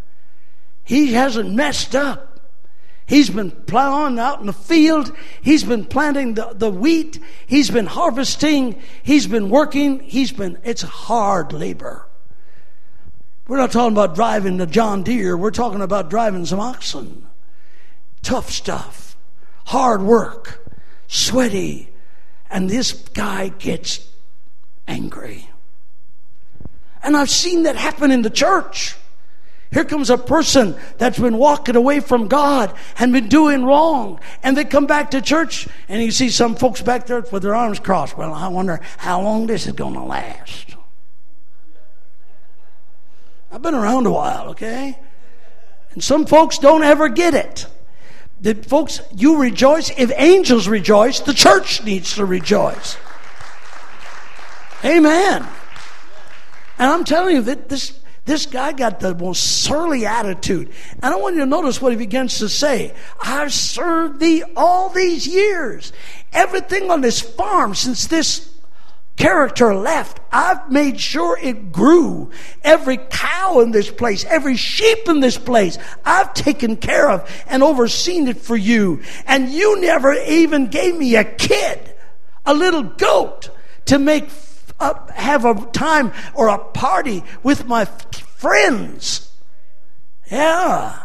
[0.84, 2.40] He hasn't messed up.
[3.06, 5.10] He's been plowing out in the field.
[5.42, 7.18] He's been planting the, the wheat.
[7.46, 8.80] He's been harvesting.
[9.02, 10.00] He's been working.
[10.00, 12.06] He's been, it's hard labor.
[13.48, 15.36] We're not talking about driving the John Deere.
[15.36, 17.26] We're talking about driving some oxen.
[18.22, 19.16] Tough stuff.
[19.66, 20.66] Hard work.
[21.06, 21.90] Sweaty.
[22.50, 24.06] And this guy gets
[24.88, 25.48] angry.
[27.02, 28.96] And I've seen that happen in the church.
[29.72, 34.20] Here comes a person that's been walking away from God and been doing wrong.
[34.42, 37.54] And they come back to church and you see some folks back there with their
[37.54, 38.16] arms crossed.
[38.16, 40.75] Well, I wonder how long this is going to last.
[43.50, 44.98] I've been around a while, okay?
[45.92, 47.66] And some folks don't ever get it.
[48.40, 49.90] The folks, you rejoice.
[49.96, 52.96] If angels rejoice, the church needs to rejoice.
[54.84, 55.46] Amen.
[56.78, 60.70] And I'm telling you that this, this guy got the most surly attitude.
[61.02, 62.94] And I want you to notice what he begins to say.
[63.22, 65.92] I've served thee all these years.
[66.32, 68.52] Everything on this farm since this
[69.16, 72.30] character left, I've made sure it grew.
[72.62, 77.62] Every cow in this place, every sheep in this place, I've taken care of and
[77.62, 79.02] overseen it for you.
[79.26, 81.94] And you never even gave me a kid,
[82.44, 83.50] a little goat
[83.86, 84.28] to make
[84.78, 89.32] uh, have a time or a party with my friends.
[90.30, 91.02] Yeah.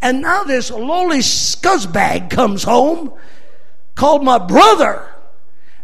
[0.00, 3.12] And now this lowly scuzzbag comes home
[3.94, 5.08] called my brother,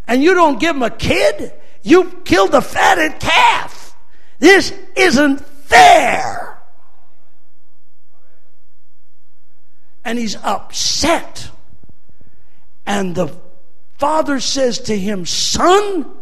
[0.07, 1.53] and you don't give him a kid?
[1.81, 3.95] You killed the fatted calf.
[4.39, 6.57] This isn't fair.
[10.05, 11.49] And he's upset.
[12.85, 13.35] And the
[13.97, 16.13] father says to him, Son,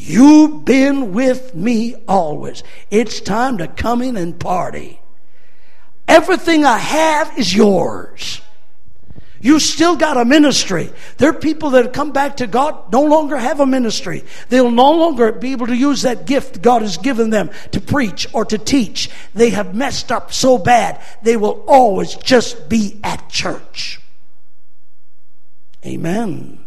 [0.00, 2.62] You've been with me always.
[2.88, 5.00] It's time to come in and party.
[6.06, 8.40] Everything I have is yours.
[9.40, 10.90] You still got a ministry.
[11.18, 14.24] There are people that have come back to God no longer have a ministry.
[14.48, 18.26] They'll no longer be able to use that gift God has given them to preach
[18.32, 19.10] or to teach.
[19.34, 24.00] They have messed up so bad, they will always just be at church.
[25.86, 26.64] Amen.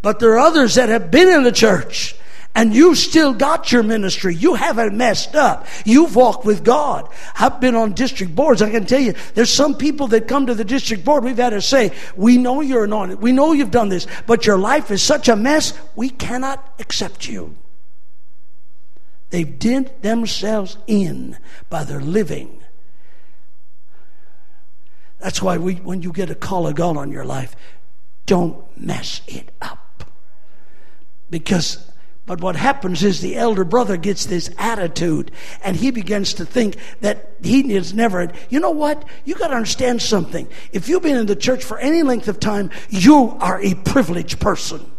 [0.00, 2.14] But there are others that have been in the church
[2.56, 4.34] and you still got your ministry.
[4.34, 5.66] You haven't messed up.
[5.84, 7.06] You've walked with God.
[7.38, 8.62] I've been on district boards.
[8.62, 11.22] I can tell you, there's some people that come to the district board.
[11.22, 13.20] We've had to say, we know you're anointed.
[13.20, 15.78] We know you've done this, but your life is such a mess.
[15.94, 17.54] We cannot accept you.
[19.28, 21.36] They've did themselves in
[21.68, 22.62] by their living.
[25.18, 27.54] That's why we, when you get a call of God on your life,
[28.24, 30.10] don't mess it up.
[31.28, 31.84] Because
[32.26, 35.30] but what happens is the elder brother gets this attitude
[35.62, 38.32] and he begins to think that he is never.
[38.50, 39.04] You know what?
[39.24, 40.48] You got to understand something.
[40.72, 44.40] If you've been in the church for any length of time, you are a privileged
[44.40, 44.90] person.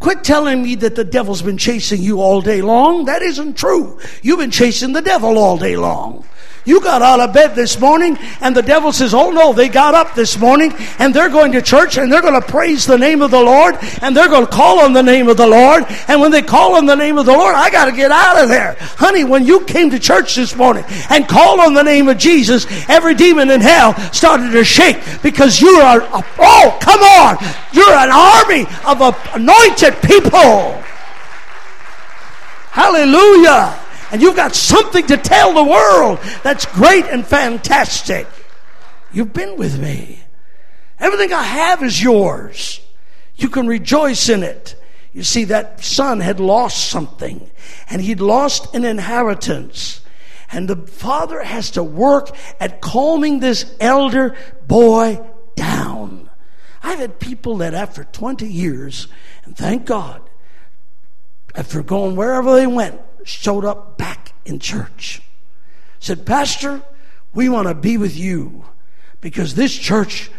[0.00, 3.04] Quit telling me that the devil's been chasing you all day long.
[3.06, 3.98] That isn't true.
[4.22, 6.24] You've been chasing the devil all day long.
[6.68, 9.94] You got out of bed this morning and the devil says, Oh no, they got
[9.94, 13.22] up this morning and they're going to church and they're going to praise the name
[13.22, 15.86] of the Lord and they're going to call on the name of the Lord.
[16.08, 18.42] And when they call on the name of the Lord, I got to get out
[18.42, 18.76] of there.
[18.80, 22.66] Honey, when you came to church this morning and called on the name of Jesus,
[22.86, 27.38] every demon in hell started to shake because you are, oh, come on.
[27.72, 29.00] You're an army of
[29.34, 30.72] anointed people.
[32.72, 38.26] Hallelujah and you've got something to tell the world that's great and fantastic.
[39.12, 40.20] You've been with me.
[41.00, 42.80] Everything I have is yours.
[43.36, 44.74] You can rejoice in it.
[45.12, 47.50] You see, that son had lost something,
[47.88, 50.00] and he'd lost an inheritance.
[50.50, 52.30] And the father has to work
[52.60, 54.36] at calming this elder
[54.66, 55.20] boy
[55.56, 56.30] down.
[56.82, 59.08] I've had people that after 20 years,
[59.44, 60.22] and thank God,
[61.54, 65.22] after going wherever they went, showed up back in church.
[66.00, 66.82] Said, Pastor,
[67.34, 68.64] we want to be with you
[69.20, 70.30] because this church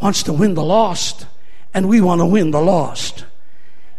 [0.00, 1.26] wants to win the lost
[1.72, 3.24] and we want to win the lost.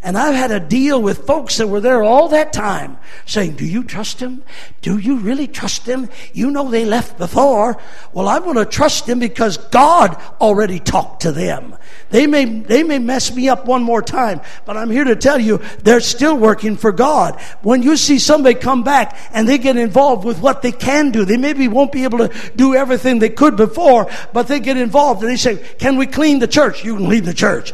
[0.08, 3.66] And I've had a deal with folks that were there all that time saying, Do
[3.66, 4.41] you trust him?
[4.82, 6.08] Do you really trust him?
[6.32, 7.78] You know they left before.
[8.14, 11.76] Well, I'm going to trust him because God already talked to them.
[12.10, 15.41] They may, they may mess me up one more time, but I'm here to tell
[15.41, 17.38] you they're still working for God.
[17.62, 21.26] When you see somebody come back and they get involved with what they can do,
[21.26, 25.22] they maybe won't be able to do everything they could before, but they get involved
[25.22, 26.86] and they say, Can we clean the church?
[26.86, 27.74] You can leave the church.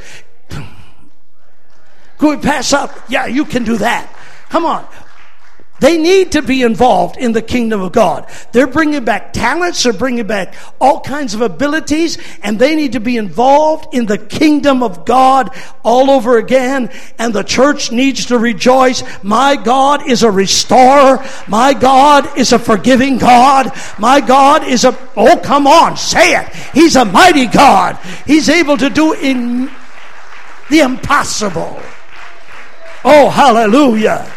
[2.18, 2.92] Could we pass up?
[3.10, 4.10] Yeah, you can do that.
[4.50, 4.88] Come on.
[5.84, 8.32] They need to be involved in the kingdom of God.
[8.54, 13.02] They're bringing back talents, they're bringing back all kinds of abilities, and they need to
[13.02, 15.50] be involved in the kingdom of God
[15.84, 16.90] all over again.
[17.20, 19.04] And the church needs to rejoice.
[19.24, 21.22] My God is a restorer.
[21.50, 23.70] My God is a forgiving God.
[24.00, 26.48] My God is a, oh, come on, say it.
[26.74, 27.98] He's a mighty God.
[28.26, 29.70] He's able to do in
[30.70, 31.82] the impossible.
[33.04, 34.32] Oh, hallelujah.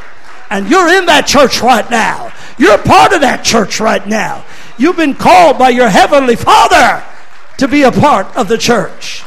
[0.50, 2.32] And you're in that church right now.
[2.58, 4.44] You're part of that church right now.
[4.78, 7.04] You've been called by your heavenly Father
[7.58, 9.22] to be a part of the church.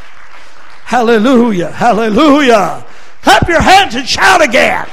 [0.85, 1.71] Hallelujah.
[1.71, 2.85] Hallelujah.
[3.21, 4.87] Clap your hands and shout again.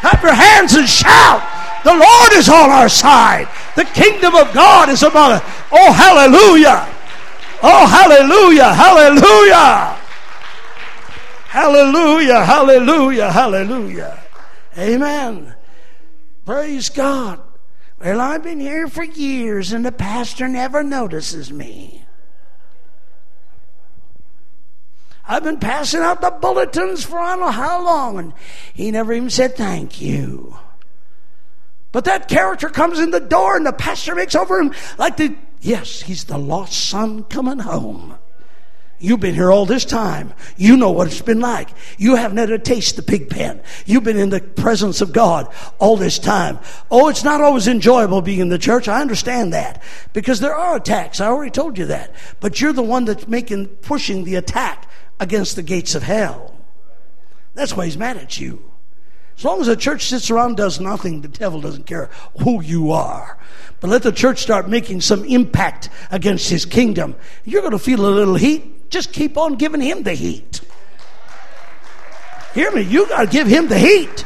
[0.00, 1.42] Clap your hands and shout.
[1.84, 3.48] The Lord is on our side.
[3.76, 5.42] The kingdom of God is among us.
[5.70, 6.86] Oh, hallelujah.
[7.62, 8.72] Oh, hallelujah.
[8.74, 9.96] Hallelujah.
[11.48, 12.44] Hallelujah.
[12.44, 13.32] Hallelujah.
[13.32, 14.22] Hallelujah.
[14.76, 15.54] Amen.
[16.44, 17.40] Praise God.
[17.98, 22.04] Well, I've been here for years and the pastor never notices me.
[25.26, 28.32] I've been passing out the bulletins for I don't know how long, and
[28.74, 30.56] he never even said thank you.
[31.92, 35.34] But that character comes in the door, and the pastor makes over him like the
[35.60, 38.18] yes, he's the lost son coming home.
[39.00, 40.34] You've been here all this time.
[40.56, 41.68] You know what it's been like.
[41.98, 43.60] You haven't had taste the pig pen.
[43.86, 46.58] You've been in the presence of God all this time.
[46.90, 48.88] Oh, it's not always enjoyable being in the church.
[48.88, 49.82] I understand that
[50.12, 51.20] because there are attacks.
[51.20, 52.12] I already told you that.
[52.40, 54.90] But you're the one that's making, pushing the attack
[55.20, 56.56] against the gates of hell.
[57.54, 58.64] That's why he's mad at you.
[59.36, 62.10] As long as the church sits around does nothing, the devil doesn't care
[62.42, 63.38] who you are.
[63.78, 67.14] But let the church start making some impact against his kingdom.
[67.44, 70.60] You're going to feel a little heat just keep on giving him the heat.
[72.54, 74.24] Hear me, you got to give him the heat.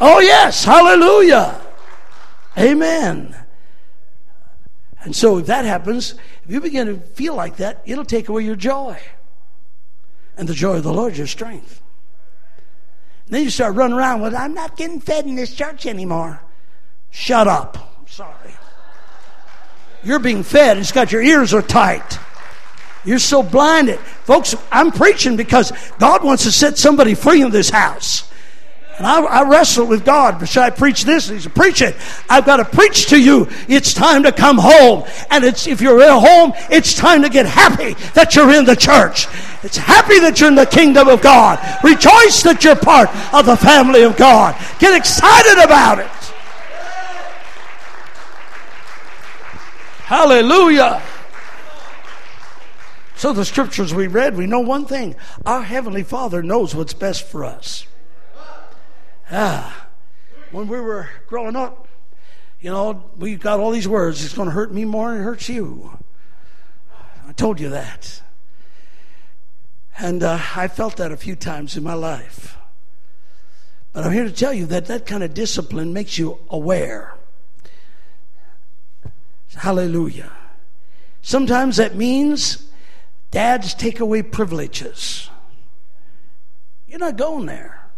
[0.00, 1.60] Oh, yes, hallelujah.
[2.56, 3.36] Amen.
[5.00, 8.44] And so, if that happens, if you begin to feel like that, it'll take away
[8.44, 8.98] your joy.
[10.36, 11.82] And the joy of the Lord is your strength.
[13.26, 16.40] And then you start running around with, I'm not getting fed in this church anymore.
[17.10, 17.96] Shut up.
[17.98, 18.54] I'm sorry.
[20.02, 20.78] You're being fed.
[20.78, 22.18] It's got your ears are tight.
[23.04, 23.98] You're so blinded.
[23.98, 28.28] Folks, I'm preaching because God wants to set somebody free in this house.
[28.98, 30.46] And I, I wrestle with God.
[30.48, 31.28] Should I preach this?
[31.28, 31.94] And He said, preach it.
[32.28, 33.48] I've got to preach to you.
[33.68, 35.04] It's time to come home.
[35.30, 38.74] And it's, if you're at home, it's time to get happy that you're in the
[38.74, 39.28] church.
[39.62, 41.60] It's happy that you're in the kingdom of God.
[41.84, 44.56] Rejoice that you're part of the family of God.
[44.80, 46.10] Get excited about it.
[50.08, 51.02] Hallelujah.
[53.14, 57.24] So, the scriptures we read, we know one thing our Heavenly Father knows what's best
[57.24, 57.86] for us.
[59.30, 59.86] Ah,
[60.50, 61.88] when we were growing up,
[62.58, 65.24] you know, we got all these words it's going to hurt me more than it
[65.24, 65.98] hurts you.
[67.28, 68.22] I told you that.
[69.98, 72.56] And uh, I felt that a few times in my life.
[73.92, 77.17] But I'm here to tell you that that kind of discipline makes you aware.
[79.58, 80.30] Hallelujah.
[81.20, 82.68] Sometimes that means
[83.32, 85.28] dads take away privileges.
[86.86, 87.90] You're not going there.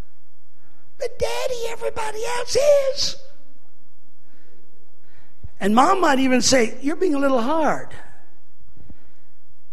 [0.99, 3.17] But daddy, everybody else is.
[5.61, 7.89] And mom might even say, You're being a little hard.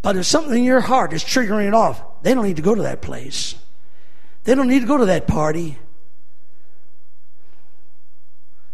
[0.02, 2.76] But if something in your heart is triggering it off, they don't need to go
[2.76, 3.56] to that place.
[4.44, 5.78] They don't need to go to that party.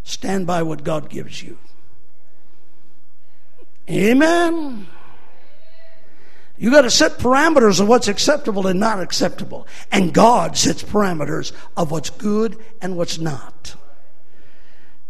[0.03, 1.57] Stand by what God gives you.
[3.89, 4.87] Amen.
[6.57, 9.67] You got to set parameters of what's acceptable and not acceptable.
[9.91, 13.75] And God sets parameters of what's good and what's not.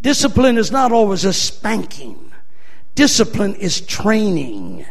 [0.02, 2.32] Discipline is not always a spanking.
[2.96, 4.86] Discipline is training.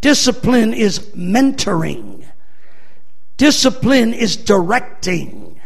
[0.00, 2.26] Discipline is mentoring.
[3.36, 5.60] Discipline is directing.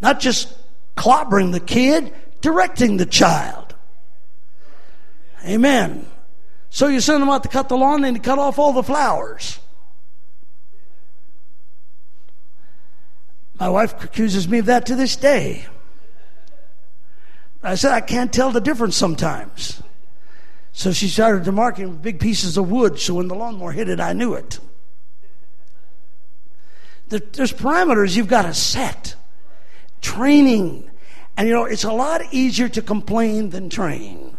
[0.00, 0.52] Not just
[0.96, 3.74] clobbering the kid, directing the child.
[5.44, 6.06] Amen.
[6.74, 9.60] So you send them out to cut the lawn and cut off all the flowers.
[13.60, 15.66] My wife accuses me of that to this day.
[17.62, 19.84] I said, I can't tell the difference sometimes.
[20.72, 23.88] So she started to mark with big pieces of wood, so when the lawnmower hit
[23.88, 24.58] it, I knew it.
[27.08, 29.14] There's parameters you've got to set.
[30.00, 30.90] Training.
[31.36, 34.33] And you know, it's a lot easier to complain than train.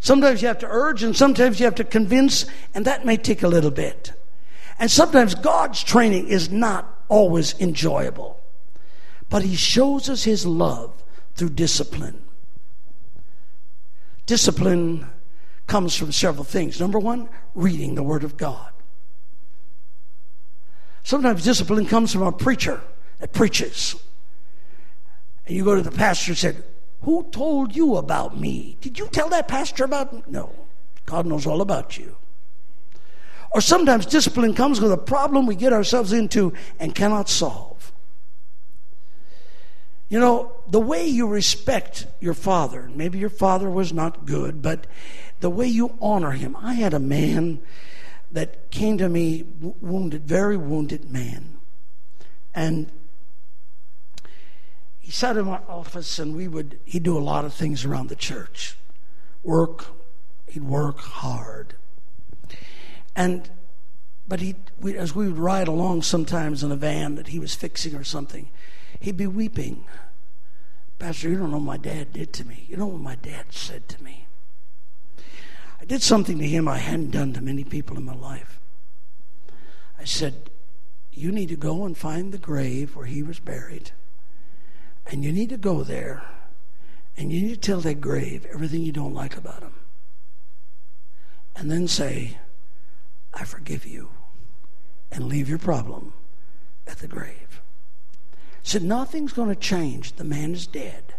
[0.00, 3.42] Sometimes you have to urge and sometimes you have to convince, and that may take
[3.42, 4.12] a little bit.
[4.78, 8.40] And sometimes God's training is not always enjoyable,
[9.28, 11.02] but He shows us His love
[11.34, 12.22] through discipline.
[14.26, 15.06] Discipline
[15.66, 16.80] comes from several things.
[16.80, 18.72] Number one, reading the Word of God.
[21.02, 22.80] Sometimes discipline comes from a preacher
[23.18, 23.96] that preaches.
[25.46, 26.62] And you go to the pastor and said,
[27.02, 28.76] Who told you about me?
[28.80, 30.22] Did you tell that pastor about me?
[30.26, 30.52] No.
[31.06, 32.16] God knows all about you.
[33.50, 37.92] Or sometimes discipline comes with a problem we get ourselves into and cannot solve.
[40.10, 44.86] You know, the way you respect your father, maybe your father was not good, but
[45.40, 46.56] the way you honor him.
[46.56, 47.60] I had a man
[48.32, 51.58] that came to me, wounded, very wounded man.
[52.54, 52.90] And
[55.08, 58.10] he sat in my office and we would, he'd do a lot of things around
[58.10, 58.76] the church.
[59.42, 59.86] Work,
[60.48, 61.76] he'd work hard.
[63.16, 63.48] And,
[64.28, 67.54] but he, we, as we would ride along sometimes in a van that he was
[67.54, 68.50] fixing or something,
[69.00, 69.86] he'd be weeping.
[70.98, 72.66] Pastor, you don't know what my dad did to me.
[72.68, 74.26] You don't know what my dad said to me.
[75.80, 78.60] I did something to him I hadn't done to many people in my life.
[79.98, 80.50] I said,
[81.12, 83.92] You need to go and find the grave where he was buried.
[85.08, 86.22] And you need to go there
[87.16, 89.74] and you need to tell that grave everything you don't like about him.
[91.56, 92.38] And then say,
[93.34, 94.10] I forgive you.
[95.10, 96.12] And leave your problem
[96.86, 97.60] at the grave.
[98.62, 100.12] Said, Nothing's going to change.
[100.12, 101.14] The man is dead.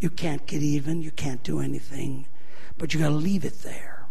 [0.00, 1.02] You can't get even.
[1.02, 2.26] You can't do anything
[2.80, 4.06] but you got to leave it there.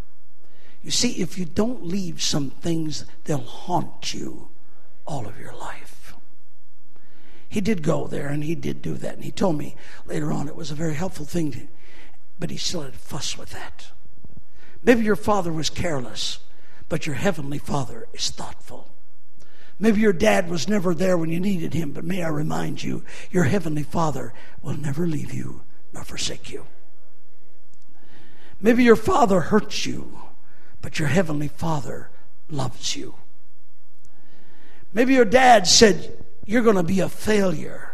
[0.84, 4.50] You see, if you don't leave some things, they'll haunt you
[5.08, 5.99] all of your life.
[7.50, 9.16] He did go there and he did do that.
[9.16, 9.76] And he told me
[10.06, 11.68] later on it was a very helpful thing, to,
[12.40, 13.88] but he still had a fuss with that.
[14.84, 16.40] Maybe your father was careless,
[16.88, 18.90] but your heavenly father is thoughtful.
[19.80, 23.04] Maybe your dad was never there when you needed him, but may I remind you,
[23.32, 26.68] your heavenly father will never leave you nor forsake you.
[28.62, 30.20] Maybe your father hurts you,
[30.82, 32.10] but your heavenly father
[32.50, 33.16] loves you.
[34.94, 36.19] Maybe your dad said,
[36.50, 37.92] You're going to be a failure,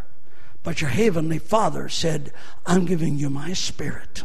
[0.64, 2.32] but your heavenly father said,
[2.66, 4.24] I'm giving you my spirit.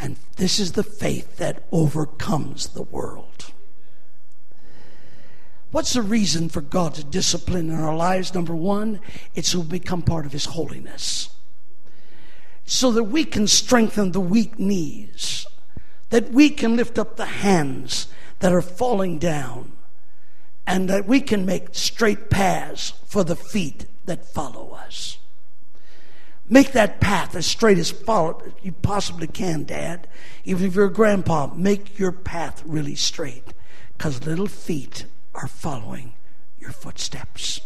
[0.00, 3.52] And this is the faith that overcomes the world.
[5.70, 8.34] What's the reason for God's discipline in our lives?
[8.34, 8.98] Number one,
[9.36, 11.30] it's to become part of His holiness
[12.64, 15.46] so that we can strengthen the weak knees,
[16.10, 18.08] that we can lift up the hands
[18.40, 19.70] that are falling down,
[20.66, 25.18] and that we can make straight paths for the feet that follow us.
[26.48, 27.94] Make that path as straight as
[28.62, 30.06] you possibly can, Dad.
[30.44, 33.54] Even if you're a grandpa, make your path really straight
[33.96, 36.14] because little feet are following
[36.58, 37.60] your footsteps.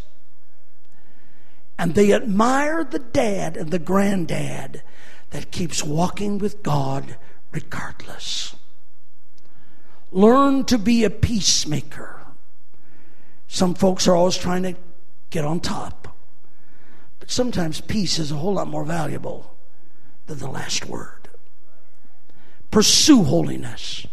[1.77, 4.83] And they admire the dad and the granddad
[5.31, 7.17] that keeps walking with God
[7.53, 8.57] regardless.
[10.11, 12.18] Learn to be a peacemaker.
[13.49, 14.75] Some folks are always trying to
[15.31, 16.17] get on top.
[17.19, 19.57] But sometimes peace is a whole lot more valuable
[20.27, 21.29] than the last word.
[22.71, 24.07] Pursue holiness.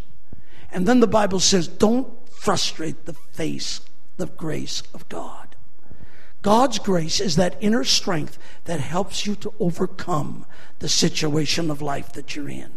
[0.72, 3.82] And then the Bible says, don't frustrate the face,
[4.16, 5.54] the grace of God.
[6.42, 10.46] God's grace is that inner strength that helps you to overcome
[10.78, 12.70] the situation of life that you're in.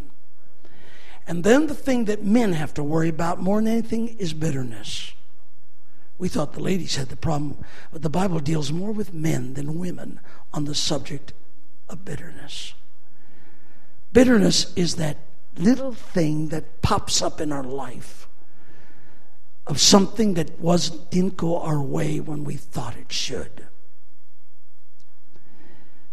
[1.27, 5.13] And then the thing that men have to worry about more than anything is bitterness.
[6.19, 7.57] We thought the ladies had the problem,
[7.91, 10.19] but the Bible deals more with men than women
[10.53, 11.33] on the subject
[11.87, 12.73] of bitterness.
[14.11, 15.17] Bitterness is that
[15.57, 18.27] little thing that pops up in our life
[19.65, 23.67] of something that was didn't go our way when we thought it should.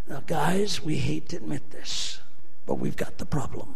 [0.08, 2.20] Now, guys, we hate to admit this,
[2.64, 3.74] but we've got the problem.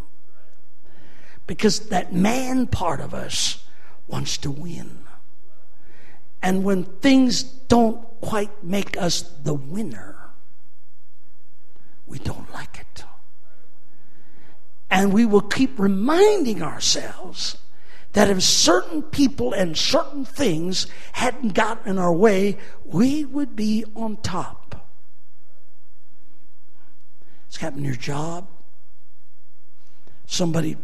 [1.48, 3.64] Because that man part of us
[4.06, 5.00] wants to win.
[6.42, 10.16] And when things don't quite make us the winner,
[12.06, 13.04] we don't like it.
[14.90, 17.56] And we will keep reminding ourselves
[18.12, 23.84] that if certain people and certain things hadn't gotten in our way, we would be
[23.94, 24.88] on top.
[27.46, 28.48] It's happened in your job.
[30.26, 30.76] Somebody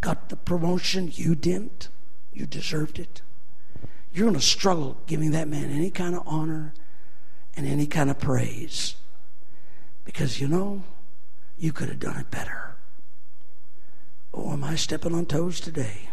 [0.00, 1.88] got the promotion, you didn't.
[2.32, 3.22] You deserved it.
[4.12, 6.74] You're going to struggle giving that man any kind of honor
[7.56, 8.94] and any kind of praise.
[10.04, 10.82] Because you know,
[11.56, 12.76] you could have done it better.
[14.32, 16.08] Oh, am I stepping on toes today?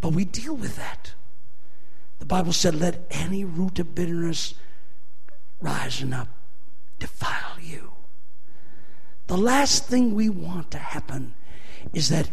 [0.00, 1.12] But we deal with that.
[2.18, 4.54] The Bible said, Let any root of bitterness
[5.60, 6.28] rising up
[6.98, 7.92] defile you.
[9.26, 11.34] The last thing we want to happen
[11.92, 12.30] is that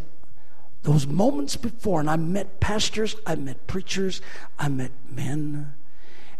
[0.87, 4.21] those moments before, and I met pastors, I met preachers,
[4.57, 5.73] I met men,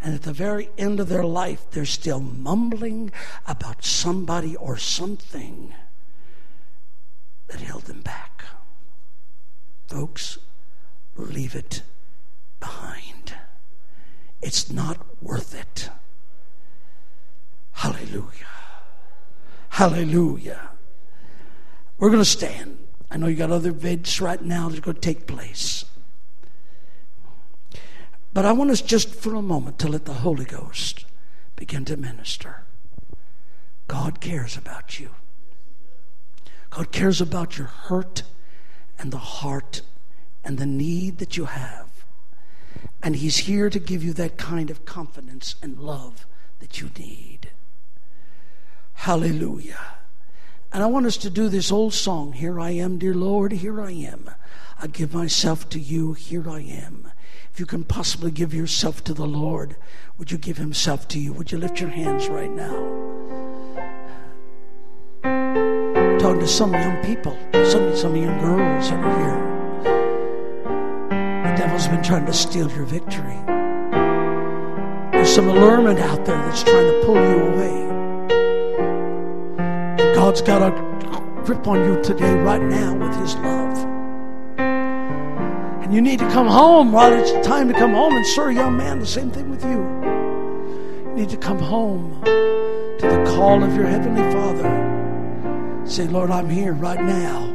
[0.02, 3.12] and at the very end of their life, they're still mumbling
[3.46, 5.74] about somebody or something
[7.48, 8.46] that held them back.
[9.88, 10.38] Folks,
[11.18, 11.82] leave it
[12.62, 13.34] behind.
[14.42, 15.90] It's not worth it.
[17.74, 18.32] Hallelujah.
[19.68, 20.70] Hallelujah.
[22.00, 22.87] We're going to stand.
[23.10, 25.86] I know you got other events right now that's going to take place.
[28.34, 31.06] But I want us just for a moment to let the Holy Ghost
[31.56, 32.64] begin to minister.
[33.88, 35.12] God cares about you.
[36.70, 38.24] God cares about your hurt
[39.00, 39.82] and the heart
[40.44, 42.06] and the need that you have.
[43.02, 46.26] And He's here to give you that kind of confidence and love
[46.60, 47.52] that you need.
[48.94, 49.97] Hallelujah.
[50.78, 53.82] And I want us to do this old song Here I am, dear Lord, here
[53.82, 54.30] I am.
[54.80, 57.12] I give myself to you, here I am.
[57.52, 59.76] If you can possibly give yourself to the Lord,
[60.20, 61.34] would you give Himself to you?
[61.34, 62.76] Would you lift your hands right now?
[66.20, 69.42] talking to some young people, some, some young girls that are here.
[71.42, 73.40] The devil's been trying to steal your victory.
[75.12, 77.97] There's some allurement out there that's trying to pull you away.
[80.28, 80.72] God's got a
[81.46, 83.78] grip on you today, right now, with His love.
[84.58, 88.14] And you need to come home while it's time to come home.
[88.14, 89.78] And, sir, young man, the same thing with you.
[91.08, 95.86] You need to come home to the call of your Heavenly Father.
[95.86, 97.48] Say, Lord, I'm here right now.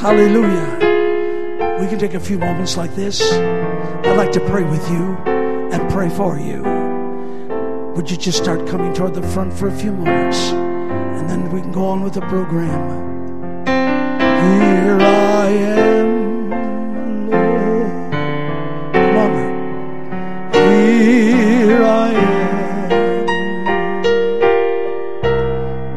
[0.00, 1.76] Hallelujah.
[1.78, 3.20] We can take a few moments like this.
[3.20, 5.14] I'd like to pray with you
[5.74, 6.62] and pray for you.
[7.96, 10.54] Would you just start coming toward the front for a few moments?
[11.28, 13.66] And then we can go on with the program.
[13.66, 16.50] Here I am,
[17.30, 18.12] Lord.
[18.92, 19.32] Come on.
[20.52, 23.26] Here I am.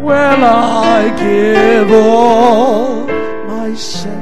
[0.01, 3.05] Well, I give all
[3.47, 4.18] myself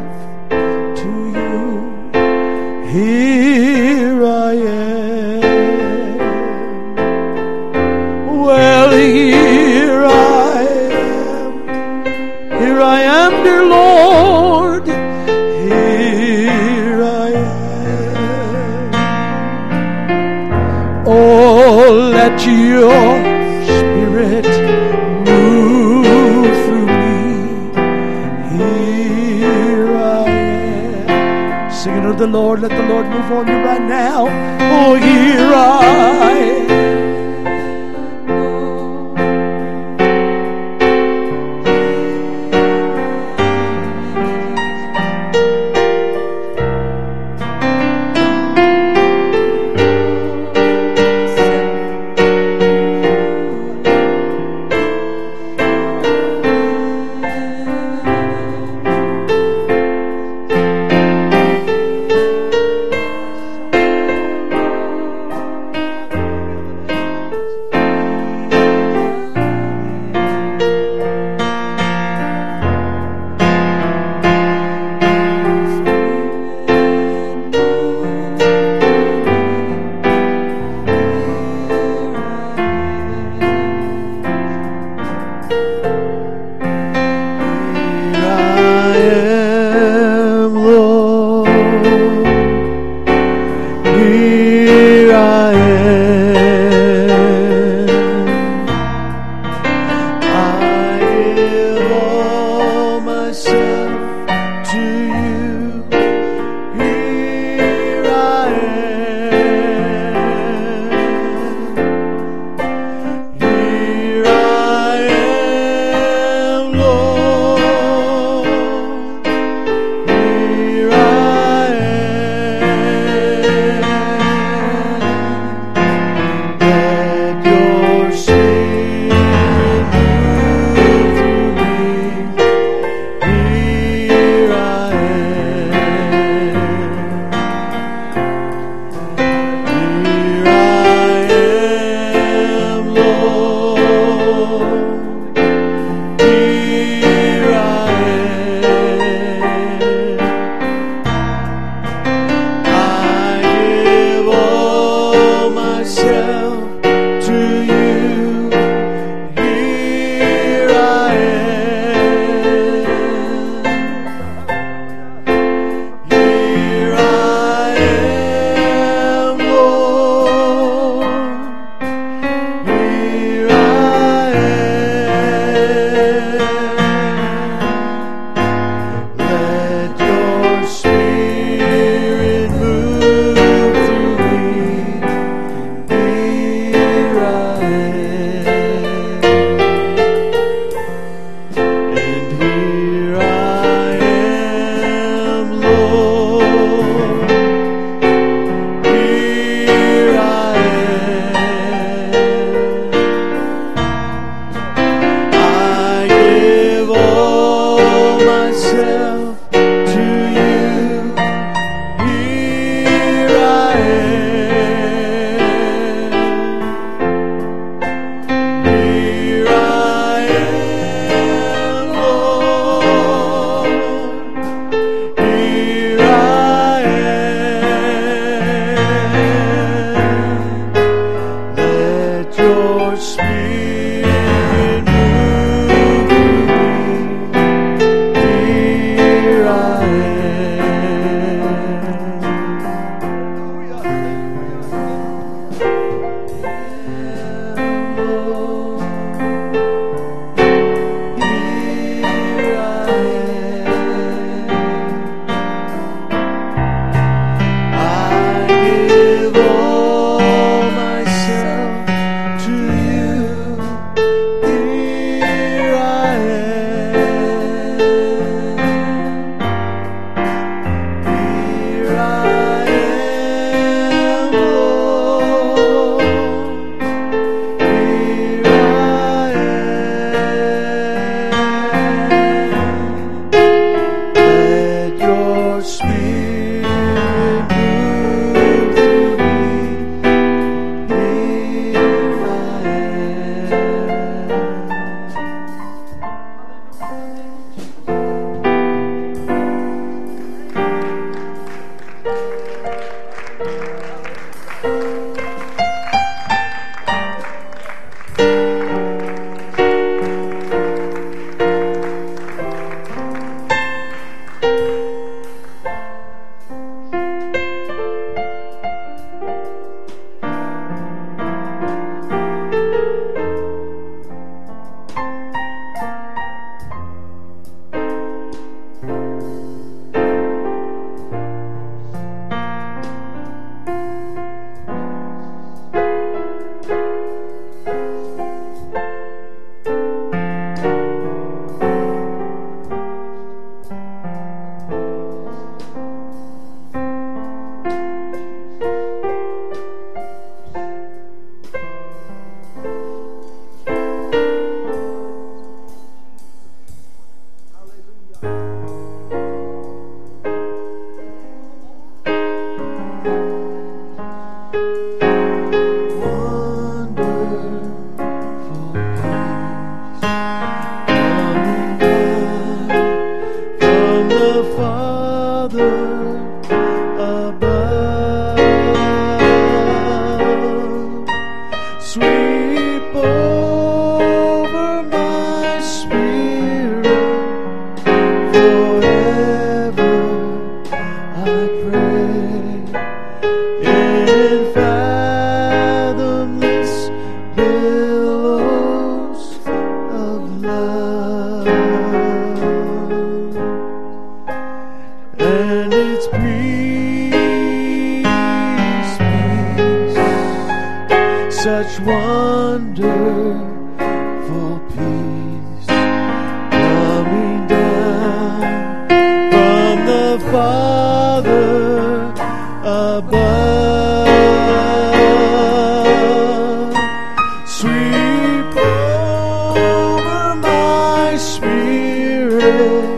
[431.38, 432.97] spirit.